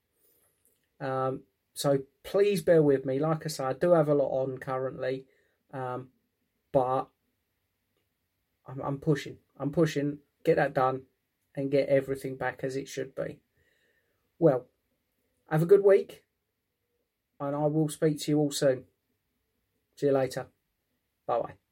Um, 1.01 1.43
so 1.75 1.99
please 2.23 2.63
bear 2.63 2.83
with 2.83 3.05
me. 3.05 3.19
Like 3.19 3.45
I 3.45 3.49
say, 3.49 3.65
I 3.65 3.73
do 3.75 3.93
have 3.93 4.09
a 4.09 4.15
lot 4.15 4.31
on 4.43 4.57
currently, 4.59 5.27
um, 5.75 6.09
but 6.73 7.09
I'm, 8.67 8.81
I'm 8.81 8.99
pushing. 8.99 9.39
I'm 9.59 9.71
pushing. 9.71 10.19
Get 10.45 10.57
that 10.57 10.75
done 10.75 11.03
and 11.55 11.71
get 11.71 11.89
everything 11.89 12.37
back 12.37 12.61
as 12.63 12.77
it 12.77 12.89
should 12.89 13.15
be. 13.15 13.41
Well, 14.39 14.67
have 15.51 15.63
a 15.63 15.67
good 15.67 15.85
week, 15.85 16.25
and 17.41 17.57
I 17.57 17.67
will 17.67 17.89
speak 17.89 18.21
to 18.21 18.31
you 18.31 18.39
all 18.39 18.51
soon. 18.51 18.85
See 19.97 20.07
you 20.07 20.13
later. 20.13 20.47
Bye 21.27 21.41
bye. 21.41 21.66